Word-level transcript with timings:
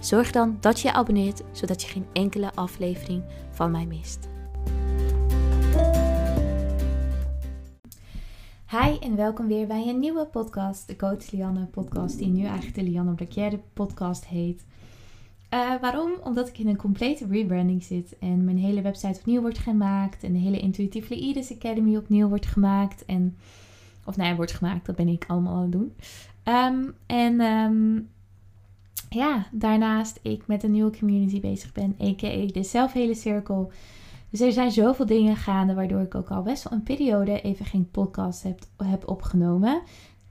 Zorg 0.00 0.30
dan 0.30 0.56
dat 0.60 0.80
je 0.80 0.88
je 0.88 0.94
abonneert, 0.94 1.42
zodat 1.52 1.82
je 1.82 1.88
geen 1.88 2.06
enkele 2.12 2.54
aflevering 2.54 3.22
van 3.50 3.70
mij 3.70 3.86
mist. 3.86 4.28
Hi 8.70 8.98
en 9.00 9.16
welkom 9.16 9.46
weer 9.46 9.66
bij 9.66 9.88
een 9.88 9.98
nieuwe 9.98 10.26
podcast, 10.26 10.88
de 10.88 10.96
Coach 10.96 11.30
Lianne 11.30 11.64
podcast, 11.64 12.18
die 12.18 12.28
nu 12.28 12.44
eigenlijk 12.44 12.74
de 12.74 12.82
Lianne 12.82 13.14
Bracchiere 13.14 13.60
podcast 13.72 14.26
heet. 14.26 14.64
Uh, 15.54 15.74
waarom? 15.80 16.10
Omdat 16.24 16.48
ik 16.48 16.58
in 16.58 16.68
een 16.68 16.76
complete 16.76 17.26
rebranding 17.26 17.82
zit 17.82 18.18
en 18.18 18.44
mijn 18.44 18.58
hele 18.58 18.82
website 18.82 19.18
opnieuw 19.18 19.40
wordt 19.40 19.58
gemaakt 19.58 20.22
en 20.22 20.32
de 20.32 20.38
hele 20.38 20.60
Intuitive 20.60 21.18
Leaders 21.18 21.52
Academy 21.52 21.96
opnieuw 21.96 22.28
wordt 22.28 22.46
gemaakt. 22.46 23.04
En, 23.04 23.36
of 24.04 24.16
nee, 24.16 24.34
wordt 24.34 24.52
gemaakt, 24.52 24.86
dat 24.86 24.96
ben 24.96 25.08
ik 25.08 25.24
allemaal 25.28 25.54
aan 25.54 25.62
het 25.62 25.72
doen. 25.72 25.94
Um, 26.44 26.94
en 27.06 27.40
um, 27.40 28.08
ja, 29.08 29.46
daarnaast 29.52 30.18
ik 30.22 30.46
met 30.46 30.62
een 30.62 30.70
nieuwe 30.70 30.98
community 30.98 31.40
bezig 31.40 31.72
ben, 31.72 31.96
a.k.a. 32.02 32.46
de 32.46 32.62
zelfhele 32.62 33.14
cirkel. 33.14 33.72
Dus 34.30 34.40
er 34.40 34.52
zijn 34.52 34.70
zoveel 34.70 35.06
dingen 35.06 35.36
gaande, 35.36 35.74
waardoor 35.74 36.00
ik 36.00 36.14
ook 36.14 36.30
al 36.30 36.42
best 36.42 36.62
wel 36.68 36.78
een 36.78 36.84
periode 36.84 37.40
even 37.40 37.66
geen 37.66 37.90
podcast 37.90 38.42
heb, 38.42 38.60
heb 38.76 39.08
opgenomen. 39.08 39.82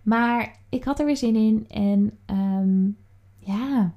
Maar 0.04 0.60
ik 0.70 0.84
had 0.84 1.00
er 1.00 1.06
weer 1.06 1.18
zin 1.18 1.36
in 1.36 1.66
en 1.68 2.18
um, 2.38 2.98
ja, 3.40 3.94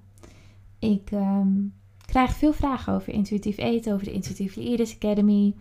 ik 0.78 1.10
um, 1.10 1.74
krijg 2.06 2.32
veel 2.32 2.52
vragen 2.52 2.92
over 2.92 3.12
intuïtief 3.12 3.58
eten, 3.58 3.92
over 3.92 4.04
de 4.04 4.12
Intuitive 4.12 4.62
Leaders 4.62 4.94
Academy. 4.94 5.54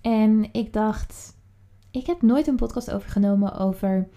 En 0.00 0.48
ik 0.52 0.72
dacht, 0.72 1.36
ik 1.90 2.06
heb 2.06 2.22
nooit 2.22 2.46
een 2.46 2.56
podcast 2.56 2.92
overgenomen 2.92 3.58
over 3.58 4.08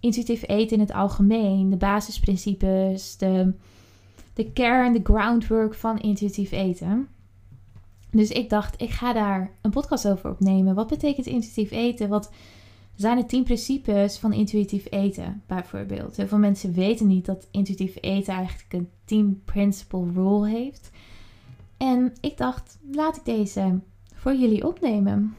intuïtief 0.00 0.48
eten 0.48 0.76
in 0.76 0.82
het 0.82 0.92
algemeen, 0.92 1.70
de 1.70 1.76
basisprincipes, 1.76 3.16
de, 3.16 3.52
de 4.34 4.52
kern, 4.52 4.92
de 4.92 5.00
groundwork 5.02 5.74
van 5.74 5.98
intuïtief 5.98 6.50
eten. 6.52 7.08
Dus 8.10 8.30
ik 8.30 8.50
dacht, 8.50 8.82
ik 8.82 8.90
ga 8.90 9.12
daar 9.12 9.50
een 9.60 9.70
podcast 9.70 10.08
over 10.08 10.30
opnemen. 10.30 10.74
Wat 10.74 10.86
betekent 10.88 11.26
intuïtief 11.26 11.70
eten? 11.70 12.08
Wat 12.08 12.32
zijn 12.94 13.16
de 13.16 13.26
tien 13.26 13.44
principes 13.44 14.18
van 14.18 14.32
intuïtief 14.32 14.86
eten, 14.90 15.42
bijvoorbeeld? 15.46 16.16
Heel 16.16 16.26
veel 16.26 16.38
mensen 16.38 16.72
weten 16.72 17.06
niet 17.06 17.26
dat 17.26 17.48
intuïtief 17.50 17.96
eten 18.00 18.34
eigenlijk 18.34 18.72
een 18.72 18.88
10 19.04 19.42
principle 19.44 20.12
rule 20.12 20.48
heeft. 20.48 20.90
En 21.76 22.12
ik 22.20 22.36
dacht, 22.36 22.78
laat 22.92 23.16
ik 23.16 23.24
deze 23.24 23.80
voor 24.14 24.34
jullie 24.34 24.66
opnemen. 24.66 25.34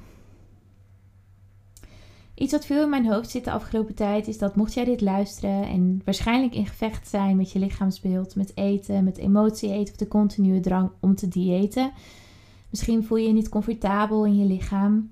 Iets 2.42 2.52
wat 2.52 2.66
veel 2.66 2.84
in 2.84 2.90
mijn 2.90 3.12
hoofd 3.12 3.30
zit 3.30 3.44
de 3.44 3.52
afgelopen 3.52 3.96
tijd 3.96 4.28
is 4.28 4.38
dat 4.38 4.56
mocht 4.56 4.74
jij 4.74 4.86
dit 4.86 5.02
luisteren 5.02 5.64
en 5.64 6.02
waarschijnlijk 6.06 6.56
in 6.56 6.66
gevecht 6.66 7.08
zijn 7.08 7.38
met 7.38 7.52
je 7.52 7.60
lichaamsbeeld, 7.60 8.36
met 8.36 8.58
eten, 8.58 9.04
met 9.04 9.18
emotie 9.18 9.72
eten 9.72 9.94
of 9.94 10.00
de 10.00 10.08
continue 10.08 10.60
drang 10.60 10.92
om 11.00 11.16
te 11.16 11.28
diëten. 11.28 11.92
Misschien 12.70 13.04
voel 13.04 13.18
je 13.18 13.28
je 13.28 13.34
niet 13.34 13.50
comfortabel 13.50 14.26
in 14.26 14.38
je 14.38 14.46
lichaam. 14.46 15.12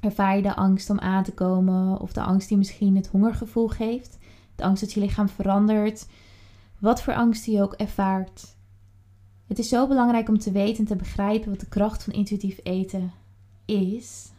Ervaar 0.00 0.36
je 0.36 0.42
de 0.42 0.54
angst 0.54 0.90
om 0.90 0.98
aan 0.98 1.24
te 1.24 1.32
komen 1.32 2.00
of 2.00 2.12
de 2.12 2.22
angst 2.22 2.48
die 2.48 2.58
misschien 2.58 2.96
het 2.96 3.08
hongergevoel 3.08 3.68
geeft. 3.68 4.18
De 4.54 4.62
angst 4.62 4.82
dat 4.82 4.92
je 4.92 5.00
lichaam 5.00 5.28
verandert. 5.28 6.06
Wat 6.78 7.02
voor 7.02 7.14
angst 7.14 7.44
je 7.44 7.62
ook 7.62 7.74
ervaart. 7.74 8.56
Het 9.46 9.58
is 9.58 9.68
zo 9.68 9.88
belangrijk 9.88 10.28
om 10.28 10.38
te 10.38 10.52
weten 10.52 10.78
en 10.78 10.84
te 10.84 10.96
begrijpen 10.96 11.50
wat 11.50 11.60
de 11.60 11.68
kracht 11.68 12.04
van 12.04 12.12
intuïtief 12.12 12.58
eten 12.62 13.12
is 13.64 14.31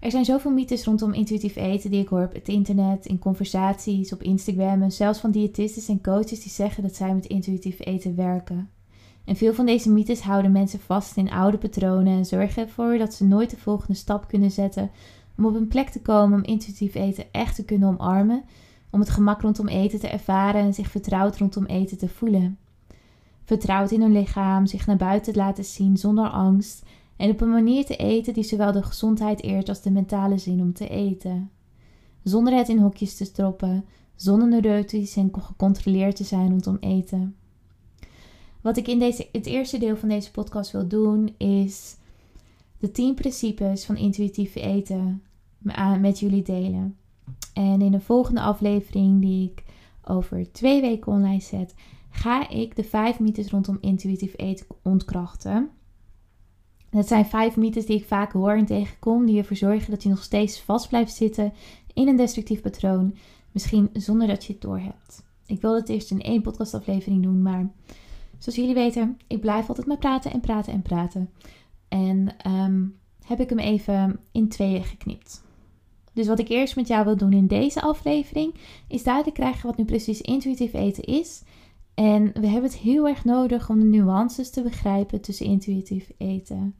er 0.00 0.10
zijn 0.10 0.24
zoveel 0.24 0.50
mythes 0.50 0.84
rondom 0.84 1.12
intuïtief 1.12 1.56
eten 1.56 1.90
die 1.90 2.00
ik 2.00 2.08
hoor 2.08 2.24
op 2.24 2.32
het 2.32 2.48
internet, 2.48 3.06
in 3.06 3.18
conversaties, 3.18 4.12
op 4.12 4.22
Instagram 4.22 4.82
en 4.82 4.92
zelfs 4.92 5.18
van 5.18 5.30
diëtisten 5.30 5.94
en 5.94 6.02
coaches 6.02 6.42
die 6.42 6.52
zeggen 6.52 6.82
dat 6.82 6.96
zij 6.96 7.14
met 7.14 7.26
intuïtief 7.26 7.80
eten 7.80 8.16
werken. 8.16 8.70
En 9.24 9.36
veel 9.36 9.54
van 9.54 9.66
deze 9.66 9.90
mythes 9.90 10.20
houden 10.20 10.52
mensen 10.52 10.80
vast 10.80 11.16
in 11.16 11.30
oude 11.30 11.58
patronen 11.58 12.16
en 12.16 12.24
zorgen 12.24 12.62
ervoor 12.62 12.98
dat 12.98 13.14
ze 13.14 13.24
nooit 13.24 13.50
de 13.50 13.56
volgende 13.56 13.94
stap 13.94 14.28
kunnen 14.28 14.50
zetten 14.50 14.90
om 15.36 15.46
op 15.46 15.54
een 15.54 15.68
plek 15.68 15.88
te 15.88 16.00
komen 16.00 16.38
om 16.38 16.44
intuïtief 16.44 16.94
eten 16.94 17.24
echt 17.30 17.54
te 17.54 17.64
kunnen 17.64 17.88
omarmen, 17.88 18.44
om 18.90 19.00
het 19.00 19.10
gemak 19.10 19.40
rondom 19.40 19.68
eten 19.68 20.00
te 20.00 20.08
ervaren 20.08 20.60
en 20.60 20.74
zich 20.74 20.90
vertrouwd 20.90 21.36
rondom 21.36 21.64
eten 21.64 21.98
te 21.98 22.08
voelen. 22.08 22.58
Vertrouwd 23.44 23.90
in 23.90 24.00
hun 24.00 24.12
lichaam, 24.12 24.66
zich 24.66 24.86
naar 24.86 24.96
buiten 24.96 25.32
te 25.32 25.38
laten 25.38 25.64
zien 25.64 25.96
zonder 25.96 26.28
angst 26.28 26.82
en 27.20 27.30
op 27.30 27.40
een 27.40 27.50
manier 27.50 27.84
te 27.84 27.96
eten 27.96 28.34
die 28.34 28.44
zowel 28.44 28.72
de 28.72 28.82
gezondheid 28.82 29.42
eert 29.42 29.68
als 29.68 29.82
de 29.82 29.90
mentale 29.90 30.38
zin 30.38 30.60
om 30.60 30.72
te 30.72 30.88
eten. 30.88 31.50
Zonder 32.22 32.54
het 32.54 32.68
in 32.68 32.78
hokjes 32.78 33.16
te 33.16 33.24
stroppen, 33.24 33.84
zonder 34.14 34.48
neurotisch 34.48 35.16
en 35.16 35.30
gecontroleerd 35.32 36.16
te 36.16 36.24
zijn 36.24 36.48
rondom 36.48 36.76
eten. 36.80 37.36
Wat 38.60 38.76
ik 38.76 38.88
in 38.88 38.98
deze, 38.98 39.28
het 39.32 39.46
eerste 39.46 39.78
deel 39.78 39.96
van 39.96 40.08
deze 40.08 40.30
podcast 40.30 40.70
wil 40.70 40.88
doen, 40.88 41.34
is 41.36 41.96
de 42.78 42.90
10 42.90 43.14
principes 43.14 43.84
van 43.84 43.96
intuïtief 43.96 44.54
eten 44.54 45.22
met 46.00 46.18
jullie 46.18 46.42
delen. 46.42 46.96
En 47.54 47.82
in 47.82 47.92
de 47.92 48.00
volgende 48.00 48.40
aflevering, 48.40 49.20
die 49.20 49.50
ik 49.50 49.64
over 50.04 50.52
twee 50.52 50.80
weken 50.80 51.12
online 51.12 51.40
zet, 51.40 51.74
ga 52.10 52.48
ik 52.48 52.76
de 52.76 52.84
vijf 52.84 53.18
mythes 53.18 53.50
rondom 53.50 53.78
intuïtief 53.80 54.34
eten 54.36 54.66
ontkrachten. 54.82 55.70
Het 56.90 57.08
zijn 57.08 57.26
vijf 57.26 57.56
mythes 57.56 57.86
die 57.86 57.96
ik 57.96 58.04
vaak 58.04 58.32
hoor 58.32 58.52
en 58.52 58.66
tegenkom, 58.66 59.26
die 59.26 59.38
ervoor 59.38 59.56
zorgen 59.56 59.90
dat 59.90 60.02
je 60.02 60.08
nog 60.08 60.22
steeds 60.22 60.60
vast 60.60 60.88
blijft 60.88 61.14
zitten 61.14 61.52
in 61.94 62.08
een 62.08 62.16
destructief 62.16 62.60
patroon, 62.60 63.16
misschien 63.52 63.90
zonder 63.92 64.26
dat 64.26 64.44
je 64.44 64.52
het 64.52 64.62
doorhebt. 64.62 65.24
Ik 65.46 65.60
wil 65.60 65.74
het 65.74 65.88
eerst 65.88 66.10
in 66.10 66.20
één 66.20 66.42
podcastaflevering 66.42 67.22
doen, 67.22 67.42
maar 67.42 67.70
zoals 68.38 68.58
jullie 68.58 68.74
weten, 68.74 69.18
ik 69.26 69.40
blijf 69.40 69.68
altijd 69.68 69.86
maar 69.86 69.98
praten 69.98 70.32
en 70.32 70.40
praten 70.40 70.72
en 70.72 70.82
praten. 70.82 71.30
En 71.88 72.34
ehm, 72.38 72.84
heb 73.24 73.40
ik 73.40 73.48
hem 73.48 73.58
even 73.58 74.20
in 74.32 74.48
tweeën 74.48 74.84
geknipt. 74.84 75.42
Dus 76.12 76.26
wat 76.26 76.38
ik 76.38 76.48
eerst 76.48 76.76
met 76.76 76.88
jou 76.88 77.04
wil 77.04 77.16
doen 77.16 77.32
in 77.32 77.46
deze 77.46 77.80
aflevering, 77.80 78.54
is 78.88 79.02
duidelijk 79.02 79.36
krijgen 79.36 79.66
wat 79.66 79.76
nu 79.76 79.84
precies 79.84 80.20
intuïtief 80.20 80.72
eten 80.72 81.04
is 81.04 81.42
en 82.00 82.30
we 82.40 82.46
hebben 82.46 82.70
het 82.70 82.78
heel 82.78 83.08
erg 83.08 83.24
nodig 83.24 83.70
om 83.70 83.80
de 83.80 83.86
nuances 83.86 84.50
te 84.50 84.62
begrijpen 84.62 85.20
tussen 85.20 85.46
intuïtief 85.46 86.12
eten. 86.16 86.74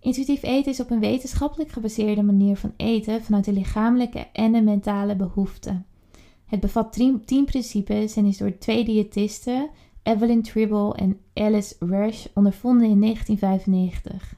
Intuïtief 0.00 0.42
eten 0.42 0.72
is 0.72 0.80
op 0.80 0.90
een 0.90 1.00
wetenschappelijk 1.00 1.70
gebaseerde 1.70 2.22
manier 2.22 2.56
van 2.56 2.72
eten 2.76 3.22
vanuit 3.22 3.44
de 3.44 3.52
lichamelijke 3.52 4.26
en 4.32 4.52
de 4.52 4.62
mentale 4.62 5.16
behoeften. 5.16 5.86
Het 6.46 6.60
bevat 6.60 6.92
tien 7.24 7.44
principes 7.44 8.16
en 8.16 8.24
is 8.24 8.36
door 8.36 8.58
twee 8.58 8.84
diëtisten, 8.84 9.70
Evelyn 10.02 10.42
Tribble 10.42 10.94
en 10.94 11.18
Alice 11.34 11.74
Rush, 11.78 12.26
ondervonden 12.34 12.88
in 12.88 13.00
1995. 13.00 14.36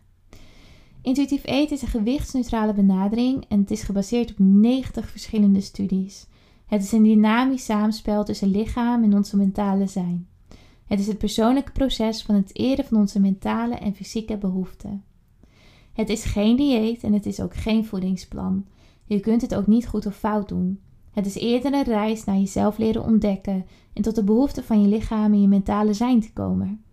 Intuïtief 1.03 1.47
eten 1.47 1.77
is 1.77 1.83
een 1.83 1.89
gewichtsneutrale 1.89 2.75
benadering 2.75 3.45
en 3.49 3.61
het 3.61 3.71
is 3.71 3.83
gebaseerd 3.83 4.31
op 4.31 4.39
90 4.39 5.11
verschillende 5.11 5.61
studies. 5.61 6.26
Het 6.67 6.83
is 6.83 6.93
een 6.93 7.03
dynamisch 7.03 7.65
samenspel 7.65 8.25
tussen 8.25 8.51
lichaam 8.51 9.03
en 9.03 9.15
onze 9.15 9.37
mentale 9.37 9.87
zijn. 9.87 10.29
Het 10.87 11.01
is 11.01 11.07
het 11.07 11.19
persoonlijke 11.19 11.73
proces 11.73 12.23
van 12.23 12.35
het 12.35 12.59
eren 12.59 12.85
van 12.85 12.99
onze 12.99 13.21
mentale 13.21 13.75
en 13.75 13.95
fysieke 13.95 14.37
behoeften. 14.37 15.05
Het 15.93 16.09
is 16.09 16.25
geen 16.25 16.57
dieet 16.57 17.03
en 17.03 17.13
het 17.13 17.27
is 17.27 17.41
ook 17.41 17.55
geen 17.55 17.85
voedingsplan. 17.85 18.65
Je 19.05 19.21
kunt 19.21 19.43
het 19.43 19.55
ook 19.55 19.67
niet 19.67 19.87
goed 19.87 20.07
of 20.07 20.17
fout 20.17 20.49
doen. 20.49 20.81
Het 21.11 21.27
is 21.27 21.35
eerder 21.35 21.73
een 21.73 21.85
reis 21.85 22.25
naar 22.25 22.37
jezelf 22.37 22.79
leren 22.79 23.05
ontdekken 23.05 23.67
en 23.93 24.03
tot 24.03 24.15
de 24.15 24.25
behoeften 24.25 24.65
van 24.65 24.83
je 24.83 24.89
lichaam 24.89 25.33
en 25.33 25.41
je 25.41 25.49
mentale 25.49 25.95
zijn 25.95 26.21
te 26.21 26.33
komen. 26.33 26.85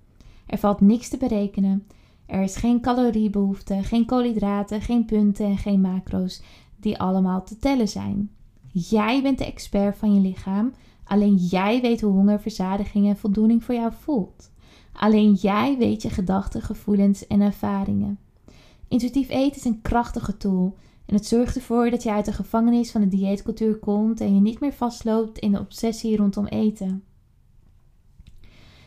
Er 0.46 0.58
valt 0.58 0.81
niks 0.81 1.10
te 1.10 1.18
berekenen. 1.18 1.88
Er 2.25 2.42
is 2.42 2.56
geen 2.56 2.81
caloriebehoefte, 2.81 3.84
geen 3.84 4.06
koolhydraten, 4.06 4.81
geen 4.81 5.06
punten 5.06 5.46
en 5.46 5.58
geen 5.58 5.81
macro's 5.81 6.42
die 6.80 7.00
allemaal 7.00 7.44
te 7.44 7.58
tellen 7.58 7.88
zijn. 7.88 8.30
Jij 8.75 9.22
bent 9.22 9.38
de 9.38 9.46
expert 9.46 9.98
van 9.98 10.14
je 10.14 10.20
lichaam. 10.20 10.74
Alleen 11.04 11.36
jij 11.36 11.81
weet 11.81 12.02
hoe 12.02 12.12
honger, 12.12 12.40
verzadiging 12.40 13.08
en 13.08 13.18
voldoening 13.18 13.64
voor 13.64 13.75
jou 13.75 13.92
voelt. 14.00 14.52
Alleen 14.94 15.34
jij 15.34 15.78
weet 15.78 16.02
je 16.02 16.10
gedachten, 16.10 16.62
gevoelens 16.62 17.28
en 17.28 17.42
ervaringen. 17.42 18.20
Intuïtief 18.88 19.30
eten 19.30 19.56
is 19.56 19.66
een 19.66 19.81
krachtige 19.81 20.38
tool 20.38 20.78
en 21.06 21.16
het 21.16 21.25
zorgt 21.25 21.56
ervoor 21.56 21.90
dat 21.90 22.04
je 22.04 22.12
uit 22.12 22.25
de 22.25 22.34
gevangenis 22.34 22.92
van 22.92 23.02
de 23.02 23.08
dieetcultuur 23.08 23.80
komt 23.80 24.22
en 24.22 24.36
je 24.36 24.42
niet 24.42 24.60
meer 24.60 24.74
vastloopt 24.74 25.40
in 25.40 25.52
de 25.52 25.60
obsessie 25.60 26.18
rondom 26.18 26.46
eten. 26.46 27.04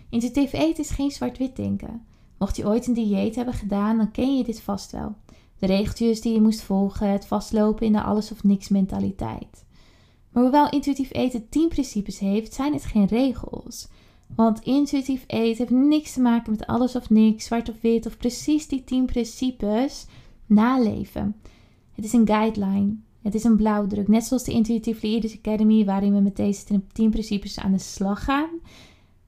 Intuïtief 0.09 0.53
eten 0.53 0.85
is 0.85 0.91
geen 0.91 1.11
zwart-wit 1.11 1.57
denken. 1.57 2.07
Mocht 2.39 2.57
je 2.57 2.67
ooit 2.67 2.87
een 2.87 2.95
dieet 2.95 3.35
hebben 3.35 3.55
gedaan, 3.55 3.97
dan 3.97 4.11
ken 4.11 4.37
je 4.37 4.45
dit 4.45 4.61
vast 4.61 4.93
wel. 4.93 5.15
De 5.59 5.67
regeltjes 5.67 6.21
die 6.21 6.33
je 6.33 6.41
moest 6.41 6.63
volgen, 6.63 7.11
het 7.11 7.27
vastlopen 7.27 7.87
in 7.87 7.93
de 7.93 8.03
alles 8.03 8.33
of 8.33 8.45
niks 8.45 8.69
mentaliteit. 8.69 9.66
Maar 10.37 10.45
hoewel 10.45 10.71
intuïtief 10.71 11.13
eten 11.13 11.49
10 11.49 11.69
principes 11.69 12.19
heeft, 12.19 12.55
zijn 12.55 12.73
het 12.73 12.85
geen 12.85 13.07
regels. 13.07 13.89
Want 14.35 14.61
intuïtief 14.61 15.25
eten 15.27 15.57
heeft 15.57 15.71
niks 15.71 16.13
te 16.13 16.21
maken 16.21 16.51
met 16.51 16.67
alles 16.67 16.97
of 16.97 17.11
niks, 17.11 17.45
zwart 17.45 17.69
of 17.69 17.81
wit 17.81 18.07
of 18.07 18.17
precies 18.17 18.69
die 18.69 18.85
10 18.85 19.07
principes 19.07 20.07
naleven. 20.47 21.37
Het 21.93 22.05
is 22.05 22.13
een 22.13 22.27
guideline. 22.27 22.95
Het 23.23 23.35
is 23.35 23.45
een 23.45 23.57
blauwdruk. 23.57 24.09
Net 24.09 24.25
zoals 24.25 24.45
de 24.45 24.53
Intuitive 24.53 25.07
Leaders 25.07 25.39
Academy, 25.39 25.85
waarin 25.85 26.15
we 26.15 26.21
met 26.21 26.37
deze 26.37 26.83
10 26.93 27.11
principes 27.11 27.59
aan 27.59 27.73
de 27.73 27.79
slag 27.79 28.25
gaan. 28.25 28.51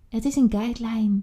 Het 0.08 0.24
is 0.24 0.36
een 0.36 0.50
guideline. 0.50 1.20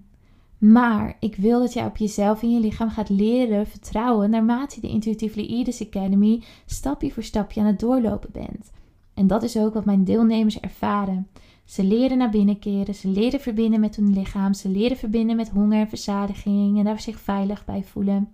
Maar 0.58 1.16
ik 1.20 1.36
wil 1.36 1.60
dat 1.60 1.72
jij 1.72 1.86
op 1.86 1.96
jezelf 1.96 2.42
en 2.42 2.50
je 2.50 2.60
lichaam 2.60 2.90
gaat 2.90 3.08
leren 3.08 3.66
vertrouwen 3.66 4.30
naarmate 4.30 4.80
de 4.80 4.88
Intuitive 4.88 5.44
Leaders 5.46 5.86
Academy 5.86 6.42
stapje 6.66 7.10
voor 7.10 7.22
stapje 7.22 7.60
aan 7.60 7.66
het 7.66 7.80
doorlopen 7.80 8.30
bent. 8.32 8.74
En 9.16 9.26
dat 9.26 9.42
is 9.42 9.56
ook 9.56 9.74
wat 9.74 9.84
mijn 9.84 10.04
deelnemers 10.04 10.60
ervaren. 10.60 11.28
Ze 11.64 11.84
leren 11.84 12.18
naar 12.18 12.30
binnen 12.30 12.58
keren, 12.58 12.94
ze 12.94 13.08
leren 13.08 13.40
verbinden 13.40 13.80
met 13.80 13.96
hun 13.96 14.12
lichaam, 14.12 14.54
ze 14.54 14.68
leren 14.68 14.96
verbinden 14.96 15.36
met 15.36 15.48
honger 15.48 15.80
en 15.80 15.88
verzadiging 15.88 16.78
en 16.78 16.84
daar 16.84 17.00
zich 17.00 17.20
veilig 17.20 17.64
bij 17.64 17.84
voelen. 17.84 18.32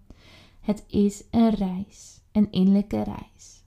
Het 0.61 0.85
is 0.89 1.25
een 1.31 1.51
reis, 1.51 2.21
een 2.33 2.49
innerlijke 2.51 3.03
reis. 3.03 3.65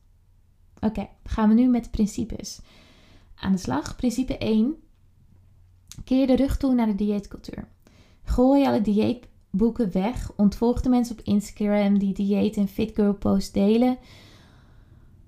Oké, 0.80 1.08
gaan 1.24 1.50
we 1.50 1.56
nu 1.56 1.68
met 1.68 1.84
de 1.84 1.90
principes 1.90 2.60
aan 3.36 3.52
de 3.52 3.58
slag. 3.58 3.96
Principe 3.96 4.38
1. 4.38 4.76
Keer 6.04 6.28
de 6.28 6.36
rug 6.36 6.58
toe 6.58 6.74
naar 6.74 6.88
de 6.88 6.96
dieetcultuur. 6.96 7.68
Gooi 8.24 8.66
alle 8.66 8.82
dieetboeken 8.82 9.92
weg. 9.92 10.32
Ontvolg 10.36 10.82
de 10.82 10.90
mensen 10.90 11.20
op 11.20 11.26
Instagram 11.26 12.00
die 12.00 12.14
dieet 12.14 12.58
en 12.58 12.68
fit 12.68 12.96
girl 12.96 13.14
post 13.14 13.54
delen. 13.54 13.98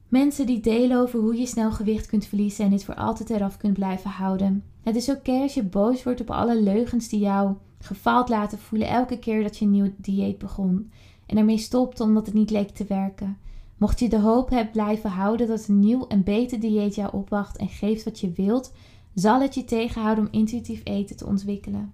Mensen 0.08 0.46
die 0.46 0.60
delen 0.60 0.98
over 0.98 1.20
hoe 1.20 1.36
je 1.36 1.46
snel 1.46 1.72
gewicht 1.72 2.06
kunt 2.06 2.26
verliezen 2.26 2.66
en 2.66 2.72
dit 2.72 2.84
voor 2.84 2.96
altijd 2.96 3.30
eraf 3.30 3.58
kunt 3.58 3.74
blijven 3.74 4.10
houden. 4.10 4.64
Het 4.84 4.96
is 4.96 5.10
oké 5.10 5.32
als 5.32 5.54
je 5.54 5.64
boos 5.64 6.04
wordt 6.04 6.22
op 6.22 6.32
alle 6.32 6.62
leugens 6.62 7.10
die 7.10 7.20
jou 7.20 7.56
gefaald 7.80 8.30
laten 8.30 8.60
voelen 8.60 8.88
elke 8.88 9.20
keer 9.20 9.44
dat 9.44 9.58
je 9.58 9.66
een 9.66 9.72
nieuw 9.72 9.94
dieet 9.98 10.38
begon. 10.38 10.92
En 11.26 11.38
ermee 11.38 11.58
stopt 11.58 12.00
omdat 12.00 12.26
het 12.26 12.36
niet 12.36 12.50
leek 12.50 12.70
te 12.70 12.86
werken. 12.86 13.38
Mocht 13.78 14.00
je 14.00 14.10
de 14.10 14.20
hoop 14.20 14.50
hebben 14.50 14.72
blijven 14.72 15.10
houden 15.10 15.48
dat 15.48 15.68
een 15.68 15.80
nieuw 15.80 16.08
en 16.08 16.24
beter 16.24 16.60
dieet 16.60 16.96
jou 16.96 17.14
opwacht 17.14 17.58
en 17.58 17.68
geeft 17.68 18.04
wat 18.04 18.20
je 18.20 18.32
wilt, 18.32 18.74
zal 19.14 19.42
het 19.42 19.56
je 19.56 19.64
tegenhouden 19.64 20.26
om 20.26 20.32
intuïtief 20.32 20.82
eten 20.84 21.18
te 21.18 21.26
ontwikkelen. 21.26 21.94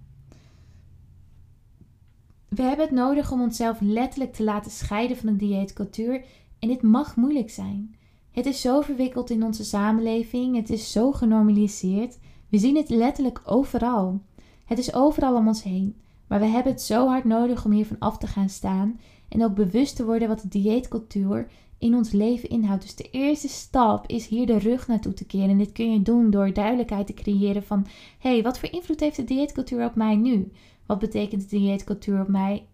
We 2.50 2.62
hebben 2.62 2.86
het 2.86 2.96
nodig 2.96 3.32
om 3.32 3.42
onszelf 3.42 3.78
letterlijk 3.82 4.34
te 4.34 4.44
laten 4.44 4.72
scheiden 4.72 5.18
van 5.18 5.26
de 5.26 5.36
dieetcultuur 5.36 6.26
en 6.60 6.68
dit 6.68 6.82
mag 6.82 7.16
moeilijk 7.16 7.50
zijn. 7.50 7.96
Het 8.34 8.46
is 8.46 8.62
zo 8.62 8.82
verwikkeld 8.82 9.30
in 9.30 9.44
onze 9.44 9.64
samenleving, 9.64 10.56
het 10.56 10.70
is 10.70 10.92
zo 10.92 11.12
genormaliseerd. 11.12 12.20
We 12.50 12.58
zien 12.58 12.76
het 12.76 12.90
letterlijk 12.90 13.42
overal. 13.46 14.22
Het 14.66 14.78
is 14.78 14.94
overal 14.94 15.36
om 15.36 15.48
ons 15.48 15.64
heen. 15.64 15.96
Maar 16.28 16.40
we 16.40 16.46
hebben 16.46 16.72
het 16.72 16.82
zo 16.82 17.08
hard 17.08 17.24
nodig 17.24 17.66
om 17.66 17.72
hiervan 17.72 18.00
af 18.00 18.18
te 18.18 18.28
gaan 18.28 18.50
staan 18.50 19.00
en 19.30 19.44
ook 19.44 19.56
bewust 19.56 19.96
te 19.96 20.06
worden 20.06 20.28
wat 20.28 20.42
de 20.42 20.48
dieetcultuur 20.48 21.48
in 21.78 21.96
ons 21.96 22.12
leven 22.12 22.50
inhoudt. 22.50 22.82
Dus 22.82 22.96
de 22.96 23.10
eerste 23.12 23.48
stap 23.48 24.08
is 24.08 24.28
hier 24.28 24.46
de 24.46 24.58
rug 24.58 24.88
naartoe 24.88 25.14
te 25.14 25.26
keren. 25.26 25.50
En 25.50 25.58
dit 25.58 25.72
kun 25.72 25.92
je 25.92 26.02
doen 26.02 26.30
door 26.30 26.54
duidelijkheid 26.54 27.08
te 27.08 27.14
creëren 27.14 27.64
van: 27.64 27.86
hé, 28.20 28.30
hey, 28.30 28.42
wat 28.42 28.60
voor 28.60 28.72
invloed 28.72 29.00
heeft 29.00 29.16
de 29.16 29.24
dieetcultuur 29.24 29.86
op 29.86 29.96
mij 29.96 30.16
nu? 30.16 30.52
Wat 30.86 31.00
betekent 31.00 31.50
de 31.50 31.58
dieetcultuur 31.58 32.22
op 32.22 32.28
mij, 32.28 32.66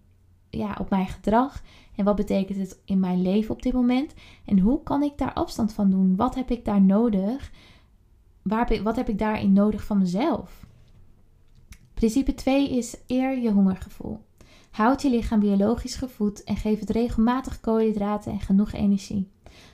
ja, 0.50 0.76
op 0.80 0.90
mijn 0.90 1.08
gedrag? 1.08 1.62
En 1.96 2.06
wat 2.06 2.16
betekent 2.16 2.58
het 2.58 2.80
in 2.86 3.00
mijn 3.00 3.22
leven 3.22 3.54
op 3.54 3.62
dit 3.62 3.74
moment? 3.74 4.14
En 4.46 4.60
hoe 4.60 4.84
kan 4.84 5.04
ik 5.04 5.18
daar 5.18 5.34
afstand 5.34 5.74
van 5.74 5.90
doen? 5.90 6.16
Wat 6.16 6.36
heb 6.36 6.52
ik 6.52 6.66
daar 6.66 6.82
nodig? 6.82 7.52
Waar, 8.42 8.84
wat 8.84 8.96
heb 8.96 9.10
ik 9.10 9.20
daarin 9.20 9.54
nodig 9.54 9.84
van 9.84 9.98
mezelf? 9.98 10.66
Principe 11.94 12.34
2 12.34 12.78
is 12.78 12.98
eer 13.08 13.38
je 13.38 13.52
hongergevoel. 13.52 14.20
Houd 14.72 15.02
je 15.02 15.10
lichaam 15.10 15.40
biologisch 15.40 15.96
gevoed 15.96 16.44
en 16.44 16.56
geef 16.56 16.80
het 16.80 16.90
regelmatig 16.90 17.60
koolhydraten 17.60 18.32
en 18.32 18.40
genoeg 18.40 18.72
energie. 18.72 19.28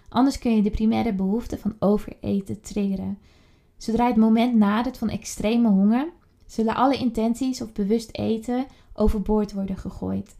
Anders 0.09 0.39
kun 0.39 0.55
je 0.55 0.61
de 0.61 0.69
primaire 0.69 1.13
behoefte 1.13 1.57
van 1.57 1.75
overeten 1.79 2.61
triggeren. 2.61 3.17
Zodra 3.77 4.07
het 4.07 4.15
moment 4.15 4.55
nadert 4.55 4.97
van 4.97 5.09
extreme 5.09 5.69
honger, 5.69 6.07
zullen 6.45 6.75
alle 6.75 6.97
intenties 6.97 7.61
of 7.61 7.73
bewust 7.73 8.09
eten 8.11 8.65
overboord 8.93 9.53
worden 9.53 9.77
gegooid. 9.77 10.35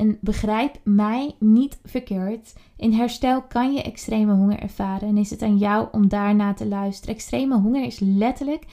En 0.00 0.18
begrijp 0.20 0.80
mij 0.84 1.34
niet 1.38 1.78
verkeerd. 1.84 2.52
In 2.76 2.92
herstel 2.92 3.42
kan 3.42 3.72
je 3.72 3.82
extreme 3.82 4.34
honger 4.34 4.58
ervaren 4.58 5.08
en 5.08 5.16
is 5.16 5.30
het 5.30 5.42
aan 5.42 5.58
jou 5.58 5.88
om 5.92 6.08
daarna 6.08 6.54
te 6.54 6.66
luisteren. 6.66 7.14
Extreme 7.14 7.58
honger 7.60 7.84
is 7.84 7.98
letterlijk 7.98 8.64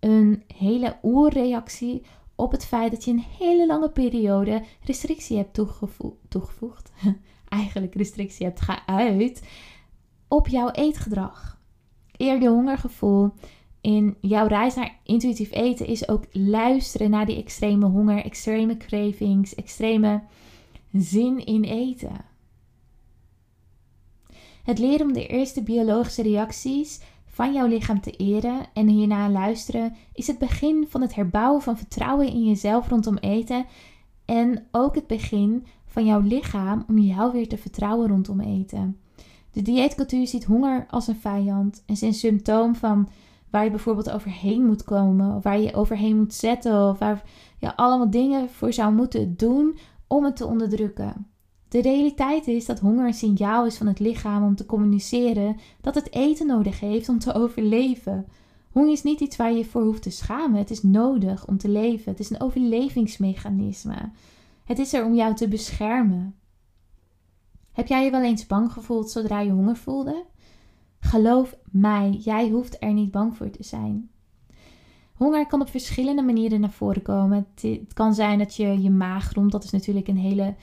een 0.00 0.42
hele 0.56 0.96
oerreactie 1.02 2.02
op 2.34 2.50
het 2.52 2.66
feit 2.66 2.90
dat 2.90 3.04
je 3.04 3.10
een 3.10 3.24
hele 3.38 3.66
lange 3.66 3.90
periode 3.90 4.62
restrictie 4.84 5.36
hebt 5.36 5.60
toegevoegd. 6.28 6.92
Eigenlijk 7.48 7.94
restrictie 7.94 8.46
hebt 8.46 8.60
geuit 8.60 9.42
op 10.28 10.48
jouw 10.48 10.70
eetgedrag. 10.70 11.58
Eer 12.16 12.42
je 12.42 12.48
hongergevoel 12.48 13.32
in 13.80 14.16
jouw 14.20 14.46
reis 14.46 14.74
naar 14.74 14.98
intuïtief 15.02 15.52
eten 15.52 15.86
is 15.86 16.08
ook 16.08 16.24
luisteren 16.32 17.10
naar 17.10 17.26
die 17.26 17.36
extreme 17.36 17.86
honger, 17.86 18.24
extreme 18.24 18.76
cravings, 18.76 19.54
extreme 19.54 20.22
zin 21.02 21.44
in 21.46 21.64
eten. 21.64 22.24
Het 24.62 24.78
leren 24.78 25.06
om 25.06 25.12
de 25.12 25.26
eerste 25.26 25.62
biologische 25.62 26.22
reacties 26.22 27.00
van 27.26 27.52
jouw 27.52 27.66
lichaam 27.66 28.00
te 28.00 28.10
eren 28.10 28.66
en 28.72 28.88
hierna 28.88 29.30
luisteren 29.30 29.94
is 30.12 30.26
het 30.26 30.38
begin 30.38 30.86
van 30.88 31.00
het 31.00 31.14
herbouwen 31.14 31.62
van 31.62 31.76
vertrouwen 31.76 32.28
in 32.28 32.44
jezelf 32.44 32.88
rondom 32.88 33.16
eten 33.16 33.66
en 34.24 34.66
ook 34.70 34.94
het 34.94 35.06
begin 35.06 35.66
van 35.86 36.04
jouw 36.04 36.20
lichaam 36.20 36.84
om 36.88 36.98
jou 36.98 37.32
weer 37.32 37.48
te 37.48 37.56
vertrouwen 37.56 38.08
rondom 38.08 38.40
eten. 38.40 39.00
De 39.52 39.62
dieetcultuur 39.62 40.26
ziet 40.26 40.44
honger 40.44 40.86
als 40.90 41.06
een 41.06 41.16
vijand 41.16 41.82
en 41.86 41.94
is 41.94 42.00
een 42.00 42.14
symptoom 42.14 42.74
van 42.74 43.08
waar 43.50 43.64
je 43.64 43.70
bijvoorbeeld 43.70 44.10
overheen 44.10 44.66
moet 44.66 44.84
komen, 44.84 45.36
of 45.36 45.42
waar 45.42 45.60
je 45.60 45.74
overheen 45.74 46.16
moet 46.16 46.34
zetten, 46.34 46.88
of 46.88 46.98
waar 46.98 47.22
je 47.58 47.76
allemaal 47.76 48.10
dingen 48.10 48.50
voor 48.50 48.72
zou 48.72 48.94
moeten 48.94 49.36
doen 49.36 49.78
om 50.06 50.24
het 50.24 50.36
te 50.36 50.46
onderdrukken. 50.46 51.26
De 51.68 51.80
realiteit 51.80 52.46
is 52.46 52.66
dat 52.66 52.78
honger 52.78 53.06
een 53.06 53.14
signaal 53.14 53.66
is 53.66 53.76
van 53.76 53.86
het 53.86 53.98
lichaam 53.98 54.44
om 54.44 54.54
te 54.54 54.66
communiceren 54.66 55.56
dat 55.80 55.94
het 55.94 56.12
eten 56.12 56.46
nodig 56.46 56.80
heeft 56.80 57.08
om 57.08 57.18
te 57.18 57.34
overleven. 57.34 58.26
Honger 58.72 58.92
is 58.92 59.02
niet 59.02 59.20
iets 59.20 59.36
waar 59.36 59.52
je 59.52 59.64
voor 59.64 59.82
hoeft 59.82 60.02
te 60.02 60.10
schamen. 60.10 60.58
Het 60.58 60.70
is 60.70 60.82
nodig 60.82 61.46
om 61.46 61.58
te 61.58 61.68
leven. 61.68 62.10
Het 62.10 62.20
is 62.20 62.30
een 62.30 62.40
overlevingsmechanisme. 62.40 64.10
Het 64.64 64.78
is 64.78 64.92
er 64.92 65.04
om 65.04 65.14
jou 65.14 65.34
te 65.34 65.48
beschermen. 65.48 66.34
Heb 67.72 67.86
jij 67.86 68.04
je 68.04 68.10
wel 68.10 68.22
eens 68.22 68.46
bang 68.46 68.72
gevoeld 68.72 69.10
zodra 69.10 69.40
je 69.40 69.50
honger 69.50 69.76
voelde? 69.76 70.24
Geloof 71.00 71.56
mij, 71.70 72.10
jij 72.10 72.48
hoeft 72.48 72.76
er 72.80 72.92
niet 72.92 73.10
bang 73.10 73.36
voor 73.36 73.50
te 73.50 73.62
zijn. 73.62 74.10
Honger 75.16 75.46
kan 75.46 75.60
op 75.60 75.70
verschillende 75.70 76.22
manieren 76.22 76.60
naar 76.60 76.70
voren 76.70 77.02
komen. 77.02 77.46
Het, 77.54 77.92
kan 77.92 78.14
zijn 78.14 78.38
dat 78.38 78.56
je 78.56 78.82
je 78.82 78.90
maag 78.90 79.32
romt. 79.32 79.52
Dat 79.52 79.64
is 79.64 79.70
natuurlijk 79.70 80.08
een 80.08 80.16
hele 80.16 80.54